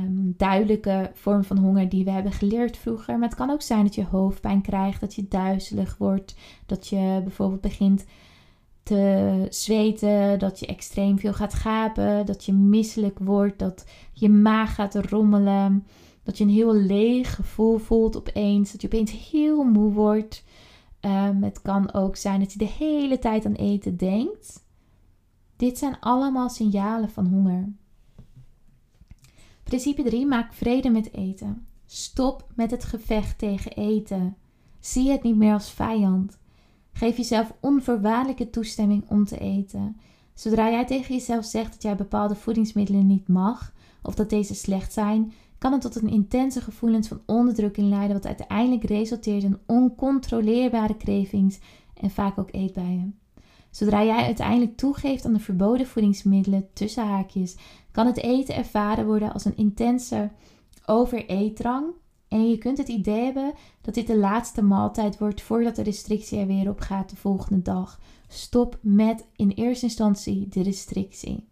um, 0.00 0.34
duidelijke 0.36 1.10
vorm 1.14 1.44
van 1.44 1.58
honger 1.58 1.88
die 1.88 2.04
we 2.04 2.10
hebben 2.10 2.32
geleerd 2.32 2.76
vroeger. 2.76 3.18
Maar 3.18 3.28
het 3.28 3.38
kan 3.38 3.50
ook 3.50 3.62
zijn 3.62 3.84
dat 3.84 3.94
je 3.94 4.04
hoofdpijn 4.04 4.60
krijgt, 4.60 5.00
dat 5.00 5.14
je 5.14 5.28
duizelig 5.28 5.96
wordt, 5.98 6.36
dat 6.66 6.88
je 6.88 7.20
bijvoorbeeld 7.24 7.60
begint 7.60 8.04
te 8.82 9.46
zweten, 9.50 10.38
dat 10.38 10.58
je 10.58 10.66
extreem 10.66 11.18
veel 11.18 11.32
gaat 11.32 11.54
gapen, 11.54 12.26
dat 12.26 12.44
je 12.44 12.52
misselijk 12.52 13.18
wordt, 13.18 13.58
dat 13.58 13.84
je 14.12 14.28
maag 14.28 14.74
gaat 14.74 14.94
rommelen, 14.94 15.86
dat 16.22 16.38
je 16.38 16.44
een 16.44 16.50
heel 16.50 16.74
leeg 16.74 17.34
gevoel 17.34 17.78
voelt 17.78 18.16
opeens, 18.16 18.72
dat 18.72 18.80
je 18.80 18.86
opeens 18.86 19.30
heel 19.30 19.64
moe 19.64 19.92
wordt. 19.92 20.44
Um, 21.06 21.42
het 21.42 21.62
kan 21.62 21.92
ook 21.92 22.16
zijn 22.16 22.40
dat 22.40 22.52
je 22.52 22.58
de 22.58 22.74
hele 22.78 23.18
tijd 23.18 23.46
aan 23.46 23.52
eten 23.52 23.96
denkt. 23.96 24.64
Dit 25.56 25.78
zijn 25.78 26.00
allemaal 26.00 26.48
signalen 26.48 27.10
van 27.10 27.26
honger. 27.26 27.72
Principe 29.62 30.02
3. 30.02 30.26
Maak 30.26 30.52
vrede 30.52 30.90
met 30.90 31.12
eten. 31.12 31.66
Stop 31.86 32.46
met 32.54 32.70
het 32.70 32.84
gevecht 32.84 33.38
tegen 33.38 33.72
eten. 33.72 34.36
Zie 34.80 35.10
het 35.10 35.22
niet 35.22 35.36
meer 35.36 35.52
als 35.52 35.70
vijand. 35.70 36.38
Geef 36.92 37.16
jezelf 37.16 37.52
onvoorwaardelijke 37.60 38.50
toestemming 38.50 39.04
om 39.08 39.24
te 39.24 39.38
eten. 39.38 39.96
Zodra 40.34 40.70
jij 40.70 40.86
tegen 40.86 41.14
jezelf 41.14 41.44
zegt 41.44 41.72
dat 41.72 41.82
jij 41.82 41.96
bepaalde 41.96 42.34
voedingsmiddelen 42.34 43.06
niet 43.06 43.28
mag 43.28 43.72
of 44.02 44.14
dat 44.14 44.30
deze 44.30 44.54
slecht 44.54 44.92
zijn, 44.92 45.32
kan 45.58 45.72
het 45.72 45.80
tot 45.80 45.96
een 45.96 46.08
intense 46.08 46.60
gevoelens 46.60 47.08
van 47.08 47.20
onderdrukking 47.26 47.88
leiden, 47.88 48.16
wat 48.16 48.26
uiteindelijk 48.26 48.84
resulteert 48.84 49.42
in 49.42 49.58
oncontroleerbare 49.66 50.96
cravings 50.96 51.58
en 51.94 52.10
vaak 52.10 52.38
ook 52.38 52.52
eetbuien. 52.52 53.18
Zodra 53.70 54.04
jij 54.04 54.24
uiteindelijk 54.24 54.76
toegeeft 54.76 55.24
aan 55.24 55.32
de 55.32 55.38
verboden 55.38 55.86
voedingsmiddelen 55.86 56.68
tussen 56.72 57.06
haakjes, 57.06 57.56
kan 57.90 58.06
het 58.06 58.16
eten 58.16 58.54
ervaren 58.54 59.06
worden 59.06 59.32
als 59.32 59.44
een 59.44 59.56
intense 59.56 60.30
overeetdrang. 60.86 61.84
En 62.28 62.48
je 62.48 62.58
kunt 62.58 62.78
het 62.78 62.88
idee 62.88 63.24
hebben 63.24 63.52
dat 63.80 63.94
dit 63.94 64.06
de 64.06 64.16
laatste 64.16 64.62
maaltijd 64.62 65.18
wordt 65.18 65.42
voordat 65.42 65.76
de 65.76 65.82
restrictie 65.82 66.38
er 66.38 66.46
weer 66.46 66.68
op 66.68 66.80
gaat 66.80 67.10
de 67.10 67.16
volgende 67.16 67.62
dag. 67.62 68.00
Stop 68.28 68.78
met 68.82 69.26
in 69.36 69.50
eerste 69.50 69.84
instantie 69.84 70.48
de 70.48 70.62
restrictie. 70.62 71.48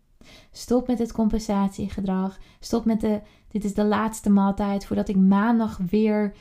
Stop 0.52 0.86
met 0.86 0.98
het 0.98 1.12
compensatiegedrag. 1.12 2.38
Stop 2.60 2.84
met 2.84 3.00
de, 3.00 3.20
dit 3.48 3.64
is 3.64 3.74
de 3.74 3.84
laatste 3.84 4.30
maaltijd 4.30 4.86
voordat 4.86 5.08
ik 5.08 5.16
maandag 5.16 5.78
weer 5.90 6.34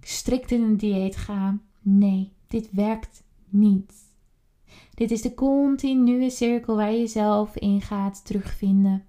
strikt 0.00 0.50
in 0.50 0.62
een 0.62 0.76
dieet 0.76 1.16
ga. 1.16 1.58
Nee, 1.80 2.32
dit 2.46 2.68
werkt 2.72 3.22
niet. 3.48 3.92
Dit 4.94 5.10
is 5.10 5.22
de 5.22 5.34
continue 5.34 6.30
cirkel 6.30 6.76
waar 6.76 6.90
je 6.90 6.98
jezelf 6.98 7.56
in 7.56 7.80
gaat 7.80 8.24
terugvinden. 8.24 9.04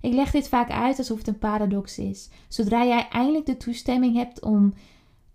Ik 0.00 0.12
leg 0.12 0.30
dit 0.30 0.48
vaak 0.48 0.70
uit 0.70 0.98
alsof 0.98 1.18
het 1.18 1.26
een 1.26 1.38
paradox 1.38 1.98
is. 1.98 2.30
Zodra 2.48 2.84
jij 2.84 3.08
eindelijk 3.08 3.46
de 3.46 3.56
toestemming 3.56 4.16
hebt 4.16 4.42
om 4.42 4.72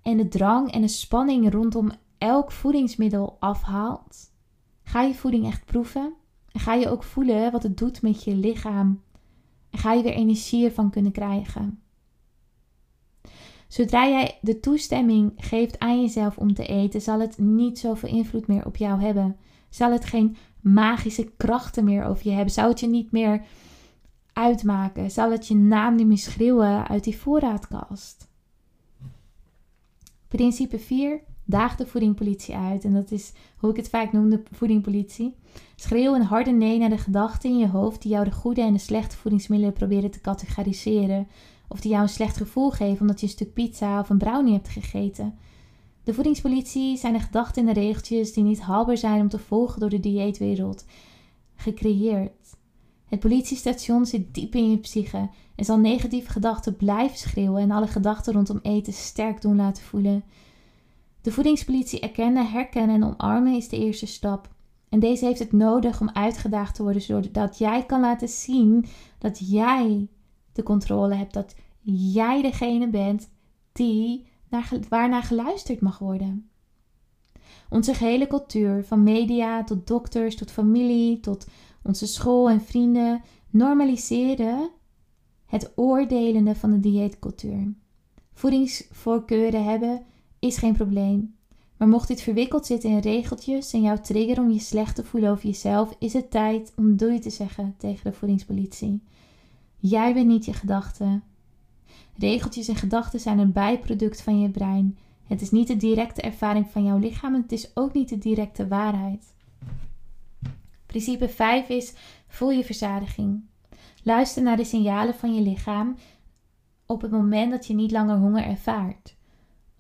en 0.01 0.17
de 0.17 0.27
drang 0.27 0.71
en 0.71 0.81
de 0.81 0.87
spanning 0.87 1.51
rondom 1.51 1.91
elk 2.17 2.51
voedingsmiddel 2.51 3.37
afhaalt, 3.39 4.31
ga 4.83 5.01
je 5.01 5.15
voeding 5.15 5.45
echt 5.45 5.65
proeven 5.65 6.13
en 6.51 6.59
ga 6.59 6.73
je 6.73 6.89
ook 6.89 7.03
voelen 7.03 7.51
wat 7.51 7.63
het 7.63 7.77
doet 7.77 8.01
met 8.01 8.23
je 8.23 8.35
lichaam 8.35 9.01
en 9.69 9.79
ga 9.79 9.93
je 9.93 10.03
weer 10.03 10.13
energie 10.13 10.65
ervan 10.65 10.89
kunnen 10.89 11.11
krijgen. 11.11 11.81
Zodra 13.67 14.07
jij 14.07 14.37
de 14.41 14.59
toestemming 14.59 15.33
geeft 15.37 15.79
aan 15.79 16.01
jezelf 16.01 16.37
om 16.37 16.53
te 16.53 16.65
eten, 16.65 17.01
zal 17.01 17.19
het 17.19 17.37
niet 17.37 17.79
zoveel 17.79 18.09
invloed 18.09 18.47
meer 18.47 18.65
op 18.65 18.75
jou 18.75 19.01
hebben. 19.01 19.37
Zal 19.69 19.91
het 19.91 20.05
geen 20.05 20.37
magische 20.61 21.31
krachten 21.37 21.83
meer 21.83 22.03
over 22.03 22.27
je 22.27 22.33
hebben? 22.33 22.53
Zou 22.53 22.69
het 22.69 22.79
je 22.79 22.87
niet 22.87 23.11
meer 23.11 23.45
uitmaken? 24.33 25.11
Zal 25.11 25.31
het 25.31 25.47
je 25.47 25.55
naam 25.55 25.95
niet 25.95 26.07
meer 26.07 26.17
schreeuwen 26.17 26.87
uit 26.87 27.03
die 27.03 27.17
voorraadkast? 27.17 28.27
Principe 30.27 30.79
4. 30.79 31.21
Daag 31.49 31.75
de 31.75 31.85
voedingpolitie 31.85 32.55
uit. 32.55 32.83
En 32.83 32.93
dat 32.93 33.11
is 33.11 33.31
hoe 33.57 33.69
ik 33.69 33.75
het 33.75 33.89
vaak 33.89 34.11
noem, 34.11 34.29
de 34.29 34.43
voedingpolitie. 34.51 35.35
Schreeuw 35.75 36.15
een 36.15 36.21
harde 36.21 36.51
nee 36.51 36.77
naar 36.77 36.89
de 36.89 36.97
gedachten 36.97 37.49
in 37.49 37.57
je 37.57 37.67
hoofd 37.67 38.01
die 38.01 38.11
jou 38.11 38.25
de 38.25 38.31
goede 38.31 38.61
en 38.61 38.73
de 38.73 38.79
slechte 38.79 39.17
voedingsmiddelen 39.17 39.73
proberen 39.73 40.11
te 40.11 40.21
categoriseren. 40.21 41.27
Of 41.67 41.79
die 41.79 41.91
jou 41.91 42.03
een 42.03 42.09
slecht 42.09 42.37
gevoel 42.37 42.71
geven 42.71 43.01
omdat 43.01 43.19
je 43.19 43.25
een 43.25 43.31
stuk 43.31 43.53
pizza 43.53 43.99
of 43.99 44.09
een 44.09 44.17
brownie 44.17 44.53
hebt 44.53 44.69
gegeten. 44.69 45.37
De 46.03 46.13
voedingspolitie 46.13 46.97
zijn 46.97 47.13
de 47.13 47.19
gedachten 47.19 47.67
en 47.67 47.73
de 47.73 47.79
regeltjes 47.79 48.33
die 48.33 48.43
niet 48.43 48.61
haalbaar 48.61 48.97
zijn 48.97 49.21
om 49.21 49.29
te 49.29 49.39
volgen 49.39 49.79
door 49.79 49.89
de 49.89 49.99
dieetwereld. 49.99 50.85
Gecreëerd. 51.55 52.55
Het 53.05 53.19
politiestation 53.19 54.05
zit 54.05 54.33
diep 54.33 54.55
in 54.55 54.71
je 54.71 54.77
psyche 54.77 55.29
en 55.55 55.65
zal 55.65 55.77
negatieve 55.77 56.31
gedachten 56.31 56.75
blijven 56.75 57.17
schreeuwen 57.17 57.61
en 57.61 57.71
alle 57.71 57.87
gedachten 57.87 58.33
rondom 58.33 58.59
eten 58.61 58.93
sterk 58.93 59.41
doen 59.41 59.55
laten 59.55 59.83
voelen. 59.83 60.23
De 61.21 61.31
voedingspolitie 61.31 61.99
erkennen, 61.99 62.51
herkennen 62.51 62.95
en 62.95 63.03
omarmen 63.03 63.53
is 63.53 63.69
de 63.69 63.77
eerste 63.77 64.05
stap. 64.05 64.49
En 64.89 64.99
deze 64.99 65.25
heeft 65.25 65.39
het 65.39 65.51
nodig 65.51 66.01
om 66.01 66.09
uitgedaagd 66.09 66.75
te 66.75 66.83
worden, 66.83 67.01
zodat 67.01 67.57
jij 67.57 67.85
kan 67.85 68.01
laten 68.01 68.27
zien 68.27 68.85
dat 69.17 69.49
jij 69.49 70.07
de 70.53 70.63
controle 70.63 71.15
hebt, 71.15 71.33
dat 71.33 71.55
jij 71.81 72.41
degene 72.41 72.89
bent 72.89 73.29
die 73.71 74.27
naar, 74.49 74.71
waarnaar 74.89 75.23
geluisterd 75.23 75.81
mag 75.81 75.99
worden. 75.99 76.49
Onze 77.69 77.93
gehele 77.93 78.27
cultuur, 78.27 78.83
van 78.85 79.03
media 79.03 79.63
tot 79.63 79.87
dokters, 79.87 80.35
tot 80.35 80.51
familie, 80.51 81.19
tot 81.19 81.47
onze 81.83 82.07
school 82.07 82.49
en 82.49 82.61
vrienden, 82.61 83.21
normaliseren 83.49 84.69
het 85.45 85.71
oordelende 85.75 86.55
van 86.55 86.71
de 86.71 86.79
dieetcultuur. 86.79 87.73
Voedingsvoorkeuren 88.33 89.63
hebben 89.63 90.05
is 90.39 90.57
geen 90.57 90.73
probleem. 90.73 91.35
Maar 91.77 91.87
mocht 91.87 92.07
dit 92.07 92.21
verwikkeld 92.21 92.65
zitten 92.65 92.89
in 92.89 92.99
regeltjes 92.99 93.73
en 93.73 93.81
jou 93.81 93.99
triggeren 93.99 94.43
om 94.43 94.51
je 94.51 94.59
slecht 94.59 94.95
te 94.95 95.03
voelen 95.03 95.29
over 95.29 95.45
jezelf, 95.45 95.95
is 95.99 96.13
het 96.13 96.31
tijd 96.31 96.73
om 96.75 96.97
doei 96.97 97.19
te 97.19 97.29
zeggen 97.29 97.75
tegen 97.77 98.11
de 98.11 98.17
voedingspolitie. 98.17 99.01
Jij 99.77 100.13
bent 100.13 100.27
niet 100.27 100.45
je 100.45 100.53
gedachten. 100.53 101.23
Regeltjes 102.17 102.67
en 102.67 102.75
gedachten 102.75 103.19
zijn 103.19 103.39
een 103.39 103.51
bijproduct 103.51 104.21
van 104.21 104.39
je 104.39 104.49
brein. 104.49 104.97
Het 105.23 105.41
is 105.41 105.51
niet 105.51 105.67
de 105.67 105.77
directe 105.77 106.21
ervaring 106.21 106.67
van 106.69 106.83
jouw 106.83 106.97
lichaam 106.97 107.35
en 107.35 107.41
het 107.41 107.51
is 107.51 107.71
ook 107.73 107.93
niet 107.93 108.09
de 108.09 108.17
directe 108.17 108.67
waarheid. 108.67 109.33
Principe 110.85 111.29
5 111.29 111.69
is: 111.69 111.93
voel 112.27 112.51
je 112.51 112.63
verzadiging. 112.63 113.41
Luister 114.03 114.43
naar 114.43 114.57
de 114.57 114.63
signalen 114.63 115.13
van 115.13 115.35
je 115.35 115.41
lichaam 115.41 115.95
op 116.85 117.01
het 117.01 117.11
moment 117.11 117.51
dat 117.51 117.67
je 117.67 117.73
niet 117.73 117.91
langer 117.91 118.17
honger 118.17 118.43
ervaart. 118.43 119.17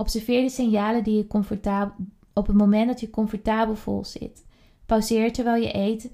Observeer 0.01 0.41
de 0.41 0.49
signalen 0.49 1.03
die 1.03 1.17
je 1.17 1.27
comfortabel, 1.27 1.95
op 2.33 2.47
het 2.47 2.55
moment 2.55 2.87
dat 2.87 2.99
je 2.99 3.09
comfortabel 3.09 3.75
vol 3.75 4.05
zit. 4.05 4.45
Pauzeer 4.85 5.33
terwijl 5.33 5.63
je 5.63 5.75
eet 5.75 6.11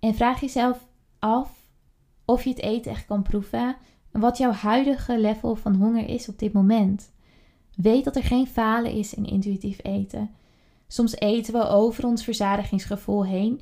en 0.00 0.14
vraag 0.14 0.40
jezelf 0.40 0.86
af 1.18 1.50
of 2.24 2.44
je 2.44 2.50
het 2.50 2.60
eten 2.60 2.90
echt 2.90 3.06
kan 3.06 3.22
proeven 3.22 3.76
en 4.12 4.20
wat 4.20 4.38
jouw 4.38 4.50
huidige 4.50 5.18
level 5.18 5.54
van 5.54 5.74
honger 5.74 6.08
is 6.08 6.28
op 6.28 6.38
dit 6.38 6.52
moment. 6.52 7.12
Weet 7.76 8.04
dat 8.04 8.16
er 8.16 8.22
geen 8.22 8.46
falen 8.46 8.92
is 8.92 9.14
in 9.14 9.26
intuïtief 9.26 9.78
eten. 9.82 10.30
Soms 10.86 11.14
eten 11.18 11.52
we 11.52 11.68
over 11.68 12.06
ons 12.06 12.24
verzadigingsgevoel 12.24 13.24
heen 13.24 13.60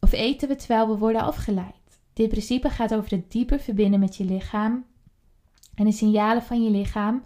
of 0.00 0.12
eten 0.12 0.48
we 0.48 0.56
terwijl 0.56 0.88
we 0.88 0.98
worden 0.98 1.22
afgeleid. 1.22 2.00
Dit 2.12 2.28
principe 2.28 2.70
gaat 2.70 2.94
over 2.94 3.10
het 3.10 3.30
dieper 3.30 3.60
verbinden 3.60 4.00
met 4.00 4.16
je 4.16 4.24
lichaam 4.24 4.84
en 5.74 5.84
de 5.84 5.92
signalen 5.92 6.42
van 6.42 6.62
je 6.64 6.70
lichaam 6.70 7.22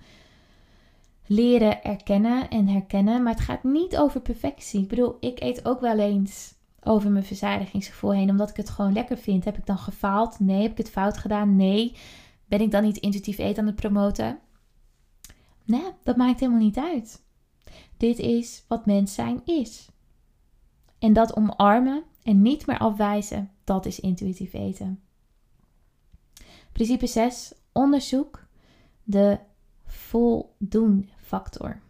leren 1.26 1.84
erkennen 1.84 2.50
en 2.50 2.68
herkennen. 2.68 3.22
Maar 3.22 3.32
het 3.32 3.42
gaat 3.42 3.64
niet 3.64 3.96
over 3.96 4.20
perfectie. 4.20 4.82
Ik 4.82 4.88
bedoel, 4.88 5.16
ik 5.20 5.40
eet 5.40 5.64
ook 5.64 5.80
wel 5.80 5.98
eens 5.98 6.54
over 6.82 7.10
mijn 7.10 7.24
verzadigingsgevoel 7.24 8.12
heen, 8.12 8.30
omdat 8.30 8.50
ik 8.50 8.56
het 8.56 8.70
gewoon 8.70 8.92
lekker 8.92 9.18
vind. 9.18 9.44
Heb 9.44 9.58
ik 9.58 9.66
dan 9.66 9.78
gefaald? 9.78 10.40
Nee. 10.40 10.62
Heb 10.62 10.70
ik 10.70 10.78
het 10.78 10.90
fout 10.90 11.16
gedaan? 11.16 11.56
Nee. 11.56 11.96
Ben 12.46 12.60
ik 12.60 12.70
dan 12.70 12.82
niet 12.82 12.96
intuïtief 12.96 13.38
eten 13.38 13.60
aan 13.60 13.66
het 13.66 13.76
promoten? 13.76 14.38
Nee, 15.64 15.92
dat 16.02 16.16
maakt 16.16 16.40
helemaal 16.40 16.60
niet 16.60 16.78
uit. 16.78 17.22
Dit 17.96 18.18
is 18.18 18.64
wat 18.68 18.86
mens 18.86 19.14
zijn 19.14 19.40
is. 19.44 19.88
En 20.98 21.12
dat 21.12 21.36
omarmen 21.36 22.02
en 22.22 22.42
niet 22.42 22.66
meer 22.66 22.78
afwijzen, 22.78 23.50
dat 23.64 23.86
is 23.86 24.00
intuïtief 24.00 24.52
eten. 24.52 25.02
Principe 26.72 27.06
6. 27.06 27.52
Onderzoek 27.72 28.46
de 29.02 29.38
voldoen 29.92 31.08
factor. 31.16 31.80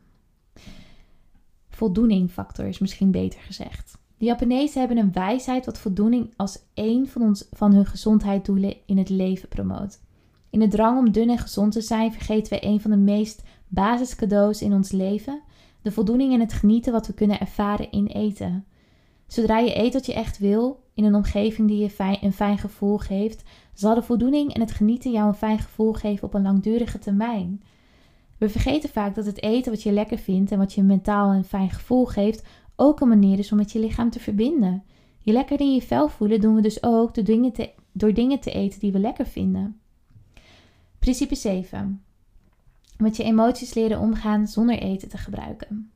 Voldoeningfactor 1.69 2.67
is 2.67 2.79
misschien 2.79 3.11
beter 3.11 3.41
gezegd. 3.41 3.99
De 4.17 4.25
Japanezen 4.25 4.79
hebben 4.79 4.99
een 4.99 5.13
wijsheid 5.13 5.65
wat 5.65 5.79
voldoening 5.79 6.33
als 6.37 6.59
één 6.75 7.09
van, 7.09 7.23
ons, 7.23 7.49
van 7.51 7.73
hun 7.73 7.87
gezondheidsdoelen 7.87 8.77
in 8.87 8.99
het 8.99 9.09
leven 9.09 9.49
promoot. 9.49 10.01
In 10.51 10.61
de 10.61 10.69
drang 10.69 10.99
om 10.99 11.13
dun 11.13 11.31
en 11.31 11.39
gezond 11.39 11.73
te 11.73 11.81
zijn 11.81 12.13
vergeten 12.13 12.53
we 12.53 12.67
een 12.67 12.81
van 12.81 12.91
de 12.91 12.97
meest 12.97 13.43
basiscadeaus 13.69 14.63
in 14.63 14.73
ons 14.73 14.91
leven: 14.91 15.43
de 15.83 15.93
voldoening 15.93 16.33
en 16.33 16.41
het 16.41 16.53
genieten 16.53 16.93
wat 16.93 17.07
we 17.07 17.15
kunnen 17.15 17.41
ervaren 17.41 17.91
in 17.91 18.07
eten. 18.07 18.65
Zodra 19.27 19.59
je 19.59 19.79
eet 19.79 19.93
wat 19.93 20.07
je 20.07 20.15
echt 20.15 20.39
wil, 20.39 20.83
in 20.95 21.05
een 21.05 21.15
omgeving 21.15 21.69
die 21.69 21.79
je 21.79 21.91
fijn, 21.91 22.19
een 22.21 22.33
fijn 22.33 22.59
gevoel 22.59 22.99
geeft, 22.99 23.43
zal 23.75 23.95
de 23.95 24.03
voldoening 24.03 24.55
en 24.55 24.61
het 24.61 24.73
genieten 24.73 25.11
jou 25.11 25.29
een 25.29 25.35
fijn 25.35 25.59
gevoel 25.59 25.93
geven 25.93 26.25
op 26.25 26.35
een 26.35 26.43
langdurige 26.43 26.99
termijn. 26.99 27.63
We 28.43 28.49
vergeten 28.49 28.89
vaak 28.91 29.15
dat 29.15 29.27
het 29.27 29.43
eten 29.43 29.73
wat 29.73 29.83
je 29.83 29.93
lekker 29.93 30.19
vindt 30.19 30.51
en 30.53 30.59
wat 30.59 30.73
je 30.73 30.83
mentaal 30.83 31.33
een 31.33 31.45
fijn 31.45 31.71
gevoel 31.71 32.05
geeft, 32.05 32.47
ook 32.77 33.01
een 33.01 33.09
manier 33.09 33.39
is 33.39 33.53
om 33.53 33.59
met 33.59 33.73
je 33.73 33.79
lichaam 33.79 34.11
te 34.11 34.21
verbinden. 34.21 34.85
Je 35.21 35.33
lekker 35.33 35.61
in 35.61 35.75
je 35.75 35.83
vel 35.83 36.09
voelen 36.09 36.41
doen 36.41 36.55
we 36.55 36.61
dus 36.61 36.83
ook 36.83 37.15
door 37.15 37.25
dingen 37.25 37.53
te, 37.53 37.71
door 37.93 38.15
dingen 38.15 38.41
te 38.41 38.51
eten 38.51 38.81
die 38.81 38.93
we 38.93 38.99
lekker 38.99 39.27
vinden. 39.27 39.81
Principe 40.99 41.35
7. 41.35 42.03
Met 42.97 43.17
je 43.17 43.23
emoties 43.23 43.75
leren 43.75 43.99
omgaan 44.01 44.47
zonder 44.47 44.79
eten 44.79 45.09
te 45.09 45.19
gebruiken. 45.19 45.91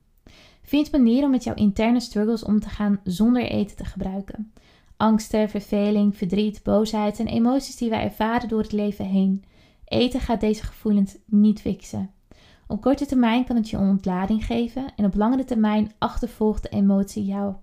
Vind 0.63 0.93
manieren 0.93 1.25
om 1.25 1.31
met 1.31 1.45
jouw 1.45 1.55
interne 1.55 2.01
struggles 2.01 2.45
om 2.45 2.61
te 2.61 2.69
gaan 2.69 3.01
zonder 3.05 3.43
eten 3.43 3.77
te 3.77 3.85
gebruiken. 3.85 4.53
Angsten, 4.97 5.49
verveling, 5.49 6.17
verdriet, 6.17 6.63
boosheid 6.63 7.19
en 7.19 7.27
emoties 7.27 7.77
die 7.77 7.91
wij 7.91 8.03
ervaren 8.03 8.49
door 8.49 8.63
het 8.63 8.73
leven 8.73 9.05
heen. 9.05 9.45
Eten 9.85 10.21
gaat 10.21 10.41
deze 10.41 10.63
gevoelens 10.63 11.17
niet 11.25 11.61
fixen. 11.61 12.11
Op 12.67 12.81
korte 12.81 13.07
termijn 13.07 13.45
kan 13.45 13.57
het 13.57 13.71
je 13.71 13.79
ontlading 13.79 14.45
geven 14.45 14.95
en 14.97 15.05
op 15.05 15.15
langere 15.15 15.45
termijn 15.45 15.93
achtervolgt 15.99 16.63
de 16.63 16.69
emotie 16.69 17.25
jou. 17.25 17.55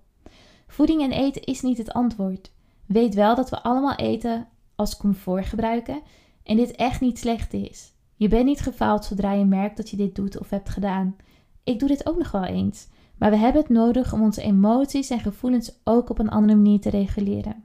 Voeding 0.67 1.01
en 1.01 1.12
eten 1.12 1.43
is 1.43 1.62
niet 1.62 1.77
het 1.77 1.93
antwoord. 1.93 2.51
Weet 2.86 3.13
wel 3.13 3.36
dat 3.36 3.50
we 3.50 3.63
allemaal 3.63 3.95
eten 3.95 4.48
als 4.75 4.98
comfort 4.98 5.45
gebruiken 5.45 6.01
en 6.43 6.57
dit 6.57 6.72
echt 6.72 7.01
niet 7.01 7.19
slecht 7.19 7.53
is. 7.53 7.93
Je 8.15 8.27
bent 8.27 8.45
niet 8.45 8.62
gefaald 8.62 9.05
zodra 9.05 9.31
je 9.31 9.45
merkt 9.45 9.77
dat 9.77 9.89
je 9.89 9.98
dit 9.98 10.15
doet 10.15 10.39
of 10.39 10.50
hebt 10.50 10.69
gedaan. 10.69 11.15
Ik 11.63 11.79
doe 11.79 11.88
dit 11.88 12.07
ook 12.07 12.17
nog 12.17 12.31
wel 12.31 12.43
eens. 12.43 12.88
Maar 13.17 13.29
we 13.29 13.38
hebben 13.38 13.62
het 13.62 13.69
nodig 13.69 14.13
om 14.13 14.22
onze 14.22 14.41
emoties 14.41 15.10
en 15.10 15.19
gevoelens 15.19 15.79
ook 15.83 16.10
op 16.10 16.19
een 16.19 16.29
andere 16.29 16.55
manier 16.55 16.79
te 16.79 16.89
reguleren. 16.89 17.63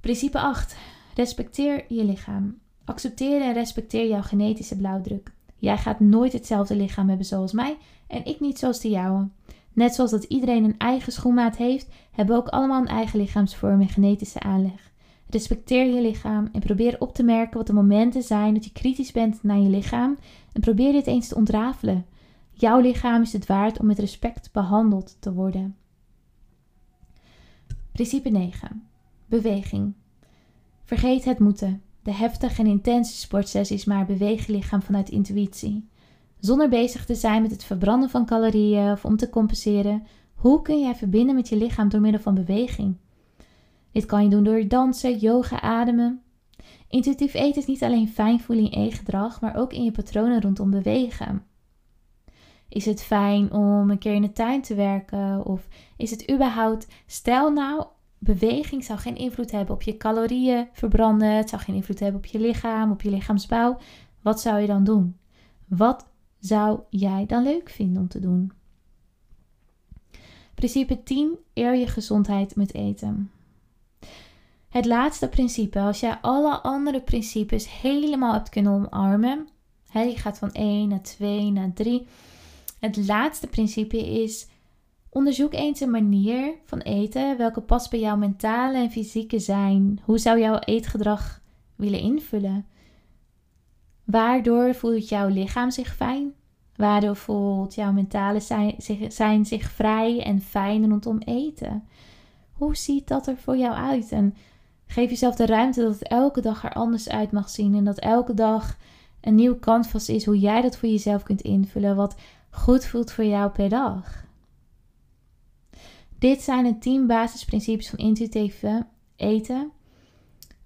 Principe 0.00 0.40
8. 0.40 0.76
Respecteer 1.14 1.84
je 1.88 2.04
lichaam. 2.04 2.58
Accepteer 2.84 3.42
en 3.42 3.52
respecteer 3.52 4.08
jouw 4.08 4.22
genetische 4.22 4.76
blauwdruk. 4.76 5.35
Jij 5.58 5.78
gaat 5.78 6.00
nooit 6.00 6.32
hetzelfde 6.32 6.76
lichaam 6.76 7.08
hebben 7.08 7.26
zoals 7.26 7.52
mij 7.52 7.76
en 8.06 8.24
ik 8.24 8.40
niet 8.40 8.58
zoals 8.58 8.80
de 8.80 8.88
jouwe. 8.88 9.28
Net 9.72 9.94
zoals 9.94 10.10
dat 10.10 10.24
iedereen 10.24 10.64
een 10.64 10.78
eigen 10.78 11.12
schoenmaat 11.12 11.56
heeft, 11.56 11.88
hebben 12.10 12.36
we 12.36 12.42
ook 12.42 12.48
allemaal 12.48 12.80
een 12.80 12.88
eigen 12.88 13.18
lichaamsvorm 13.18 13.80
en 13.80 13.88
genetische 13.88 14.40
aanleg. 14.40 14.92
Respecteer 15.28 15.94
je 15.94 16.00
lichaam 16.00 16.48
en 16.52 16.60
probeer 16.60 16.96
op 16.98 17.14
te 17.14 17.22
merken 17.22 17.56
wat 17.56 17.66
de 17.66 17.72
momenten 17.72 18.22
zijn 18.22 18.54
dat 18.54 18.64
je 18.64 18.72
kritisch 18.72 19.12
bent 19.12 19.42
naar 19.42 19.58
je 19.58 19.68
lichaam 19.68 20.18
en 20.52 20.60
probeer 20.60 20.92
dit 20.92 21.06
eens 21.06 21.28
te 21.28 21.34
ontrafelen. 21.34 22.06
Jouw 22.52 22.80
lichaam 22.80 23.22
is 23.22 23.32
het 23.32 23.46
waard 23.46 23.78
om 23.78 23.86
met 23.86 23.98
respect 23.98 24.52
behandeld 24.52 25.16
te 25.20 25.32
worden. 25.32 25.76
Principe 27.92 28.28
9. 28.28 28.88
Beweging. 29.26 29.94
Vergeet 30.84 31.24
het 31.24 31.38
moeten. 31.38 31.82
De 32.06 32.12
heftige 32.12 32.60
en 32.60 32.66
intense 32.66 33.16
sportsessies 33.16 33.84
maar 33.84 34.06
beweeg 34.06 34.46
je 34.46 34.52
lichaam 34.52 34.82
vanuit 34.82 35.08
intuïtie. 35.08 35.88
Zonder 36.38 36.68
bezig 36.68 37.04
te 37.04 37.14
zijn 37.14 37.42
met 37.42 37.50
het 37.50 37.64
verbranden 37.64 38.10
van 38.10 38.26
calorieën 38.26 38.92
of 38.92 39.04
om 39.04 39.16
te 39.16 39.28
compenseren, 39.28 40.06
hoe 40.34 40.62
kun 40.62 40.80
jij 40.80 40.94
verbinden 40.94 41.34
met 41.34 41.48
je 41.48 41.56
lichaam 41.56 41.88
door 41.88 42.00
middel 42.00 42.20
van 42.20 42.34
beweging? 42.34 42.96
Dit 43.92 44.06
kan 44.06 44.22
je 44.22 44.28
doen 44.28 44.44
door 44.44 44.68
dansen, 44.68 45.18
yoga, 45.18 45.60
ademen. 45.60 46.22
Intuïtief 46.88 47.34
eten 47.34 47.60
is 47.60 47.66
niet 47.66 47.82
alleen 47.82 48.08
fijn 48.08 48.40
voelen 48.40 48.70
in 48.70 48.82
eetgedrag, 48.82 49.40
maar 49.40 49.56
ook 49.56 49.72
in 49.72 49.84
je 49.84 49.92
patronen 49.92 50.40
rondom 50.40 50.70
bewegen. 50.70 51.44
Is 52.68 52.84
het 52.84 53.02
fijn 53.02 53.52
om 53.52 53.90
een 53.90 53.98
keer 53.98 54.14
in 54.14 54.22
de 54.22 54.32
tuin 54.32 54.62
te 54.62 54.74
werken? 54.74 55.46
Of 55.46 55.68
is 55.96 56.10
het 56.10 56.30
überhaupt, 56.32 56.86
stel 57.06 57.52
nou, 57.52 57.86
beweging 58.18 58.84
zou 58.84 58.98
geen 58.98 59.16
invloed 59.16 59.50
hebben 59.50 59.74
op 59.74 59.82
je 59.82 59.96
calorieën 59.96 60.68
verbranden, 60.72 61.36
het 61.36 61.48
zou 61.48 61.62
geen 61.62 61.74
invloed 61.74 62.00
hebben 62.00 62.20
op 62.20 62.26
je 62.26 62.40
lichaam, 62.40 62.90
op 62.90 63.02
je 63.02 63.10
lichaamsbouw. 63.10 63.78
Wat 64.22 64.40
zou 64.40 64.60
je 64.60 64.66
dan 64.66 64.84
doen? 64.84 65.16
Wat 65.68 66.06
zou 66.38 66.80
jij 66.90 67.26
dan 67.26 67.42
leuk 67.42 67.70
vinden 67.70 68.02
om 68.02 68.08
te 68.08 68.20
doen? 68.20 68.52
Principe 70.54 71.02
10. 71.02 71.36
Eer 71.54 71.74
je 71.74 71.86
gezondheid 71.86 72.56
met 72.56 72.74
eten. 72.74 73.30
Het 74.68 74.84
laatste 74.84 75.28
principe, 75.28 75.80
als 75.80 76.00
jij 76.00 76.18
alle 76.20 76.60
andere 76.60 77.00
principes 77.00 77.80
helemaal 77.80 78.32
hebt 78.32 78.48
kunnen 78.48 78.72
omarmen, 78.72 79.48
hè, 79.88 80.02
je 80.02 80.16
gaat 80.16 80.38
van 80.38 80.52
1 80.52 80.88
naar 80.88 81.02
2 81.02 81.50
naar 81.50 81.72
3. 81.72 82.06
Het 82.78 83.06
laatste 83.06 83.46
principe 83.46 84.22
is: 84.22 84.46
onderzoek 85.16 85.52
eens 85.54 85.80
een 85.80 85.90
manier 85.90 86.54
van 86.64 86.78
eten 86.78 87.36
welke 87.36 87.60
past 87.60 87.90
bij 87.90 88.00
jouw 88.00 88.16
mentale 88.16 88.76
en 88.78 88.90
fysieke 88.90 89.38
zijn. 89.38 90.00
Hoe 90.04 90.18
zou 90.18 90.40
jouw 90.40 90.58
eetgedrag 90.58 91.40
willen 91.76 92.00
invullen? 92.00 92.66
Waardoor 94.04 94.74
voelt 94.74 95.08
jouw 95.08 95.28
lichaam 95.28 95.70
zich 95.70 95.94
fijn? 95.94 96.32
Waardoor 96.74 97.16
voelt 97.16 97.74
jouw 97.74 97.92
mentale 97.92 98.40
zijn 98.40 98.74
zich, 98.78 99.12
zijn 99.12 99.46
zich 99.46 99.70
vrij 99.70 100.22
en 100.22 100.40
fijn 100.40 100.88
rondom 100.88 101.18
eten? 101.18 101.84
Hoe 102.52 102.76
ziet 102.76 103.08
dat 103.08 103.26
er 103.26 103.36
voor 103.36 103.56
jou 103.56 103.74
uit? 103.74 104.12
En 104.12 104.34
geef 104.86 105.10
jezelf 105.10 105.34
de 105.34 105.46
ruimte 105.46 105.82
dat 105.82 105.92
het 105.92 106.08
elke 106.08 106.40
dag 106.40 106.64
er 106.64 106.72
anders 106.72 107.08
uit 107.08 107.32
mag 107.32 107.50
zien. 107.50 107.74
En 107.74 107.84
dat 107.84 107.98
elke 107.98 108.34
dag 108.34 108.76
een 109.20 109.34
nieuw 109.34 109.58
canvas 109.58 110.08
is 110.08 110.24
hoe 110.24 110.38
jij 110.38 110.62
dat 110.62 110.76
voor 110.76 110.88
jezelf 110.88 111.22
kunt 111.22 111.40
invullen. 111.40 111.96
Wat 111.96 112.16
goed 112.50 112.84
voelt 112.84 113.12
voor 113.12 113.24
jou 113.24 113.50
per 113.50 113.68
dag. 113.68 114.25
Dit 116.18 116.40
zijn 116.42 116.64
de 116.64 116.78
10 116.78 117.06
basisprincipes 117.06 117.88
van 117.88 117.98
intuïtieve 117.98 118.86
eten. 119.16 119.70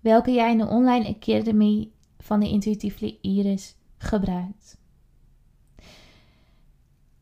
Welke 0.01 0.33
jij 0.33 0.51
in 0.51 0.59
de 0.59 0.67
online 0.67 1.09
academy 1.09 1.91
van 2.19 2.41
de 2.41 2.49
Intuïtieve 2.49 3.21
Iris 3.21 3.77
gebruikt. 3.99 4.79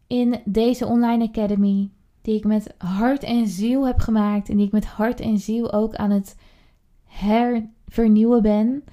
In 0.06 0.40
deze 0.44 0.86
online 0.86 1.28
academy, 1.28 1.90
die 2.22 2.36
ik 2.36 2.44
met 2.44 2.74
hart 2.78 3.22
en 3.22 3.46
ziel 3.46 3.86
heb 3.86 3.98
gemaakt 3.98 4.48
en 4.48 4.56
die 4.56 4.66
ik 4.66 4.72
met 4.72 4.86
hart 4.86 5.20
en 5.20 5.38
ziel 5.38 5.72
ook 5.72 5.94
aan 5.94 6.10
het 6.10 6.36
hervernieuwen 7.04 8.42
ben, 8.42 8.84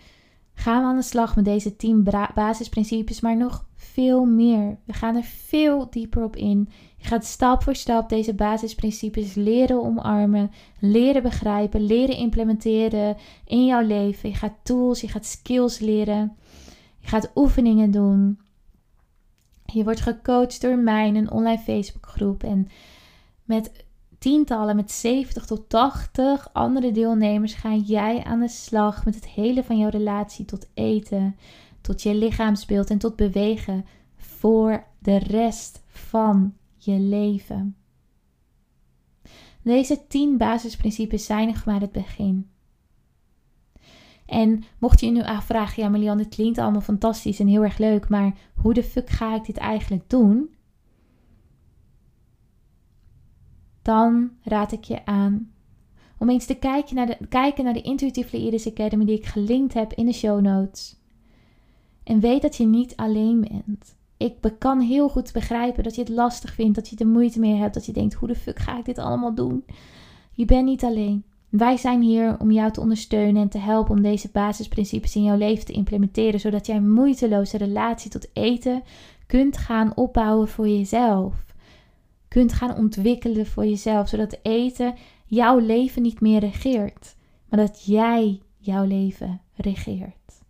gaan 0.54 0.82
we 0.82 0.88
aan 0.88 0.95
de 0.95 1.02
slag 1.02 1.36
met 1.36 1.45
deze 1.45 1.76
10 1.76 2.04
basisprincipes, 2.36 3.21
maar 3.21 3.38
nog 3.38 3.64
veel 3.91 4.26
meer. 4.26 4.78
We 4.86 4.93
gaan 4.93 5.15
er 5.15 5.24
veel 5.24 5.89
dieper 5.89 6.24
op 6.24 6.36
in. 6.36 6.69
Je 6.98 7.08
gaat 7.08 7.26
stap 7.26 7.63
voor 7.63 7.76
stap 7.76 8.10
deze 8.10 8.34
basisprincipes 8.34 9.34
leren 9.34 9.84
omarmen, 9.84 10.52
leren 10.80 11.24
begrijpen, 11.24 11.86
leren 11.86 12.17
implementeren 12.17 13.17
in 13.45 13.65
jouw 13.65 13.86
leven. 13.86 14.30
Je 14.30 14.36
gaat 14.36 14.58
tools, 14.63 15.02
je 15.02 15.08
gaat 15.08 15.26
skills 15.26 15.80
leren. 15.80 16.38
Je 17.00 17.08
gaat 17.08 17.32
oefeningen 17.36 17.91
doen. 17.91 18.39
Je 19.65 19.84
wordt 19.84 20.02
gecoacht 20.02 20.62
door 20.62 20.78
mij 20.78 21.08
in 21.08 21.15
een 21.15 21.32
online 21.32 21.62
Facebookgroep 21.62 22.43
en 22.43 22.67
met 23.43 23.86
tientallen, 24.19 24.76
met 24.76 24.91
70 24.91 25.45
tot 25.45 25.69
80 25.69 26.50
andere 26.54 26.91
deelnemers 26.91 27.54
ga 27.54 27.76
jij 27.76 28.24
aan 28.24 28.39
de 28.39 28.48
slag 28.48 29.06
met 29.06 29.15
het 29.15 29.28
hele 29.28 29.63
van 29.63 29.78
jouw 29.78 29.89
relatie 29.89 30.45
tot 30.45 30.67
eten, 30.74 31.36
tot 31.86 32.02
je 32.02 32.15
lichaamsbeeld 32.15 32.89
en 32.89 32.98
tot 32.98 33.15
bewegen 33.15 33.86
voor 34.15 34.84
de 35.00 35.17
rest 35.17 35.84
van 35.88 36.54
je 36.78 37.00
leven. 37.00 37.76
Deze 39.62 40.08
10 40.08 40.38
basisprincipes 40.38 41.26
zijn 41.26 41.48
nog 41.48 41.65
maar 41.65 41.82
het 41.82 41.91
begin. 41.91 42.50
En 44.26 44.63
mocht 44.80 45.00
je 45.00 45.06
je 45.06 45.12
nu 45.12 45.24
afvragen, 45.24 45.84
ja 45.84 45.89
Milian, 45.89 46.19
het 46.19 46.36
klinkt 46.36 46.58
allemaal 46.58 46.82
fantastisch 46.82 47.39
en 47.39 47.48
heel 47.48 47.63
erg 47.63 47.78
leuk, 47.78 48.10
maar 48.10 48.38
hoe 48.56 48.74
de 48.74 48.84
fuck 48.84 49.10
ga 49.10 49.36
ik 49.36 49.45
dit 49.45 49.58
eigenlijk 49.58 50.10
doen? 50.10 50.50
Dan 53.82 54.32
raad 54.43 54.71
ik 54.71 54.84
je 54.84 55.06
aan 55.06 55.52
om 56.17 56.30
eens 56.30 56.45
te 56.45 56.56
kijken 56.56 56.95
naar 56.95 57.06
de, 57.06 57.17
kijken 57.30 57.63
naar 57.63 57.74
de 57.74 57.82
Intuitive 57.82 58.69
Academy 58.69 59.06
die 59.06 59.17
ik 59.17 59.26
gelinkt 59.26 59.74
heb 59.74 59.93
in 59.93 60.06
de 60.06 60.13
show 60.13 60.41
notes. 60.41 61.04
En 62.06 62.20
weet 62.20 62.41
dat 62.41 62.56
je 62.56 62.65
niet 62.65 62.96
alleen 62.96 63.41
bent. 63.41 63.96
Ik 64.18 64.36
kan 64.60 64.80
heel 64.80 65.10
goed 65.10 65.34
begrijpen 65.34 65.84
dat 65.84 65.96
je 65.96 66.02
het 66.02 66.10
lastig 66.10 66.54
vindt, 66.54 66.76
dat 66.76 66.89
je 66.89 66.96
er 66.96 67.08
moeite 67.08 67.39
mee 67.39 67.56
hebt, 67.56 67.74
dat 67.74 67.86
je 67.86 67.94
denkt: 67.94 68.13
hoe 68.13 68.28
de 68.28 68.36
fuck 68.36 68.60
ga 68.60 68.78
ik 68.78 68.86
dit 68.86 68.98
allemaal 68.98 69.36
doen? 69.36 69.65
Je 70.32 70.46
bent 70.46 70.65
niet 70.65 70.84
alleen. 70.84 71.24
Wij 71.50 71.78
zijn 71.78 72.02
hier 72.02 72.39
om 72.39 72.52
jou 72.52 72.72
te 72.72 72.82
ondersteunen 72.82 73.41
en 73.41 73.50
te 73.50 73.58
helpen 73.58 73.96
om 73.96 74.02
deze 74.02 74.30
basisprincipes 74.32 75.15
in 75.15 75.24
jouw 75.24 75.38
leven 75.38 75.65
te 75.65 75.74
implementeren, 75.74 76.39
zodat 76.39 76.65
jij 76.65 76.76
een 76.76 76.94
moeiteloze 76.94 77.58
relatie 77.58 78.12
tot 78.12 78.30
eten 78.34 78.84
kunt 79.28 79.58
gaan 79.58 79.96
opbouwen 79.96 80.48
voor 80.48 80.68
jezelf. 80.68 81.46
Kunt 82.28 82.54
gaan 82.54 82.76
ontwikkelen 82.76 83.46
voor 83.46 83.65
jezelf, 83.65 84.10
zodat 84.10 84.39
eten 84.41 84.94
jouw 85.26 85.58
leven 85.58 86.02
niet 86.02 86.22
meer 86.22 86.39
regeert, 86.39 87.15
maar 87.50 87.60
dat 87.60 87.86
jij 87.86 88.41
jouw 88.58 88.86
leven 88.86 89.41
regeert. 89.56 90.44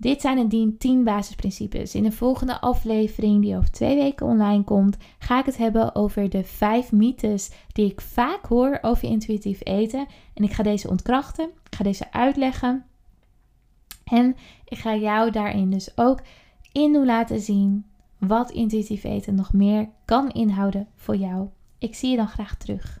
Dit 0.00 0.20
zijn 0.20 0.48
de 0.48 0.74
10 0.78 1.04
basisprincipes. 1.04 1.94
In 1.94 2.02
de 2.02 2.12
volgende 2.12 2.60
aflevering, 2.60 3.42
die 3.42 3.56
over 3.56 3.70
twee 3.70 3.96
weken 3.96 4.26
online 4.26 4.64
komt, 4.64 4.96
ga 5.18 5.38
ik 5.38 5.46
het 5.46 5.56
hebben 5.56 5.94
over 5.94 6.30
de 6.30 6.44
5 6.44 6.92
mythes 6.92 7.50
die 7.72 7.90
ik 7.90 8.00
vaak 8.00 8.46
hoor 8.46 8.78
over 8.82 9.08
intuïtief 9.08 9.60
eten. 9.62 10.06
En 10.34 10.44
ik 10.44 10.52
ga 10.52 10.62
deze 10.62 10.88
ontkrachten, 10.88 11.44
ik 11.44 11.74
ga 11.74 11.84
deze 11.84 12.12
uitleggen. 12.12 12.84
En 14.04 14.36
ik 14.64 14.78
ga 14.78 14.96
jou 14.96 15.30
daarin 15.30 15.70
dus 15.70 15.96
ook 15.96 16.20
in 16.72 17.04
laten 17.04 17.40
zien 17.40 17.86
wat 18.18 18.50
intuïtief 18.50 19.04
eten 19.04 19.34
nog 19.34 19.52
meer 19.52 19.88
kan 20.04 20.30
inhouden 20.30 20.88
voor 20.94 21.16
jou. 21.16 21.48
Ik 21.78 21.94
zie 21.94 22.10
je 22.10 22.16
dan 22.16 22.28
graag 22.28 22.56
terug. 22.56 23.00